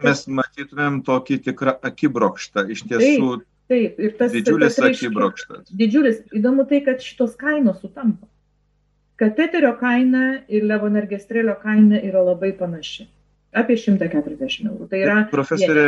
Mes 0.01 0.25
matytumėm 0.27 1.03
tokį 1.05 1.37
tikrą 1.45 1.77
akibrokštą. 1.85 2.65
Iš 2.73 2.87
tiesų, 2.89 3.37
Taip 3.37 3.47
Taip, 3.71 3.99
ir 4.03 4.17
tas 4.19 4.33
didžiulis 4.35 4.75
tas 4.75 4.89
akibrokštas. 4.89 5.69
Didžiulis. 5.79 6.17
Įdomu 6.35 6.65
tai, 6.67 6.81
kad 6.83 6.99
šitos 7.03 7.37
kainos 7.39 7.79
sutampa. 7.79 8.27
Kateterio 9.21 9.71
kaina 9.79 10.41
ir 10.51 10.65
levonergestrelio 10.67 11.55
kaina 11.61 12.01
yra 12.03 12.23
labai 12.25 12.51
panaši. 12.57 13.05
Apie 13.51 13.75
140 13.79 14.69
eurų. 14.69 14.87
Tai 14.91 14.99
yra. 15.01 15.15
Profesorė, 15.31 15.87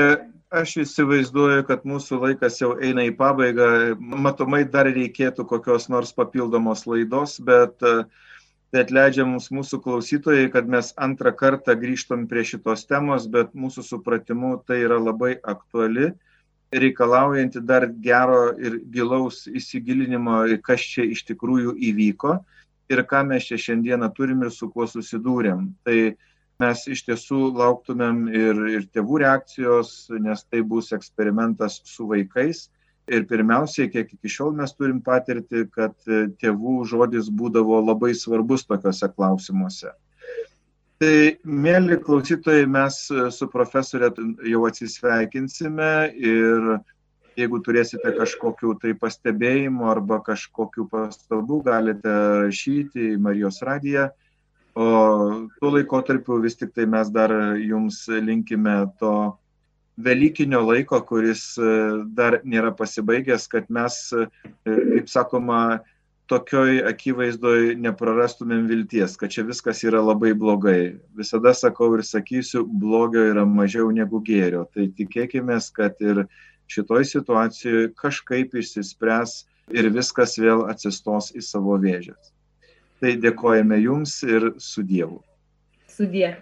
aš 0.54 0.76
įsivaizduoju, 0.84 1.64
kad 1.70 1.86
mūsų 1.88 2.20
laikas 2.26 2.60
jau 2.60 2.74
eina 2.84 3.06
į 3.08 3.14
pabaigą. 3.20 3.70
Matomai 4.00 4.64
dar 4.68 4.90
reikėtų 4.92 5.48
kokios 5.50 5.88
nors 5.92 6.12
papildomos 6.16 6.84
laidos, 6.90 7.38
bet 7.40 7.78
tai 7.80 8.82
atleidžia 8.82 9.24
mums 9.30 9.52
mūsų 9.54 9.80
klausytojai, 9.86 10.50
kad 10.52 10.68
mes 10.68 10.92
antrą 10.98 11.32
kartą 11.38 11.78
grįžtam 11.80 12.28
prie 12.28 12.44
šitos 12.48 12.88
temos, 12.90 13.30
bet 13.32 13.54
mūsų 13.56 13.86
supratimu 13.86 14.58
tai 14.68 14.82
yra 14.84 15.00
labai 15.00 15.38
aktuali 15.40 16.12
reikalaujanti 16.74 17.62
dar 17.62 17.86
gero 18.02 18.54
ir 18.58 18.80
gilaus 18.92 19.46
įsigilinimo, 19.48 20.42
kas 20.66 20.82
čia 20.82 21.06
iš 21.06 21.24
tikrųjų 21.30 21.76
įvyko 21.92 22.38
ir 22.92 23.04
ką 23.10 23.24
mes 23.30 23.48
čia 23.50 23.60
šiandieną 23.62 24.10
turim 24.18 24.44
ir 24.44 24.52
su 24.52 24.70
kuo 24.74 24.88
susidūrėm. 24.90 25.70
Tai 25.86 25.98
mes 26.62 26.86
iš 26.92 27.04
tiesų 27.08 27.50
lauktumėm 27.58 28.28
ir, 28.30 28.62
ir 28.78 28.86
tėvų 28.94 29.24
reakcijos, 29.24 30.12
nes 30.22 30.46
tai 30.46 30.62
bus 30.62 30.94
eksperimentas 30.96 31.82
su 31.88 32.08
vaikais. 32.12 32.68
Ir 33.12 33.26
pirmiausiai, 33.28 33.90
kiek 33.92 34.14
iki 34.16 34.32
šiol 34.32 34.54
mes 34.56 34.72
turim 34.78 35.02
patirti, 35.04 35.66
kad 35.74 35.96
tėvų 36.40 36.78
žodis 36.88 37.28
būdavo 37.28 37.82
labai 37.84 38.14
svarbus 38.16 38.64
tokiuose 38.70 39.10
klausimuose. 39.12 39.92
Tai, 41.04 41.16
mėly 41.44 41.98
klausytojai, 42.00 42.64
mes 42.70 42.98
su 43.36 43.48
profesorė 43.52 44.14
jau 44.48 44.62
atsisveikinsime 44.70 45.90
ir 46.16 46.70
jeigu 47.36 47.60
turėsite 47.66 48.14
kažkokių 48.16 48.78
tai 48.80 48.94
pastebėjimų 49.02 49.90
arba 49.90 50.22
kažkokių 50.24 50.86
pastabų, 50.92 51.60
galite 51.66 52.14
rašyti 52.46 53.10
į 53.14 53.22
Marijos 53.26 53.60
radiją. 53.66 54.12
O 54.74 54.86
tuo 55.60 55.70
laikotarpiu 55.76 56.40
vis 56.42 56.58
tik 56.58 56.74
tai 56.74 56.86
mes 56.90 57.10
dar 57.14 57.32
jums 57.62 58.08
linkime 58.10 58.76
to 59.00 59.14
Velykinio 59.98 60.64
laiko, 60.66 60.98
kuris 61.06 61.44
dar 62.18 62.40
nėra 62.42 62.72
pasibaigęs, 62.74 63.46
kad 63.52 63.68
mes, 63.70 64.00
kaip 64.66 65.12
sakoma, 65.12 65.60
tokioj 66.32 66.80
akivaizdoj 66.90 67.76
neprarastumėm 67.84 68.66
vilties, 68.72 69.14
kad 69.20 69.34
čia 69.36 69.46
viskas 69.46 69.84
yra 69.86 70.02
labai 70.02 70.34
blogai. 70.34 70.96
Visada 71.14 71.54
sakau 71.54 71.92
ir 71.98 72.02
sakysiu, 72.08 72.64
blogio 72.66 73.28
yra 73.30 73.46
mažiau 73.46 73.92
negu 73.94 74.24
gėrio. 74.26 74.66
Tai 74.74 74.88
tikėkime, 74.98 75.60
kad 75.78 76.02
ir 76.02 76.26
šitoj 76.74 77.06
situacijoje 77.12 77.92
kažkaip 78.00 78.56
išsispręs 78.58 79.44
ir 79.78 79.92
viskas 79.94 80.40
vėl 80.42 80.66
atsistos 80.72 81.30
į 81.38 81.44
savo 81.46 81.78
vėžės. 81.78 82.34
Tai 83.02 83.14
dėkojame 83.24 83.80
Jums 83.84 84.16
ir 84.28 84.52
su 84.62 84.84
Dievu. 84.84 85.22
Su 85.90 86.06
Dievu. 86.10 86.42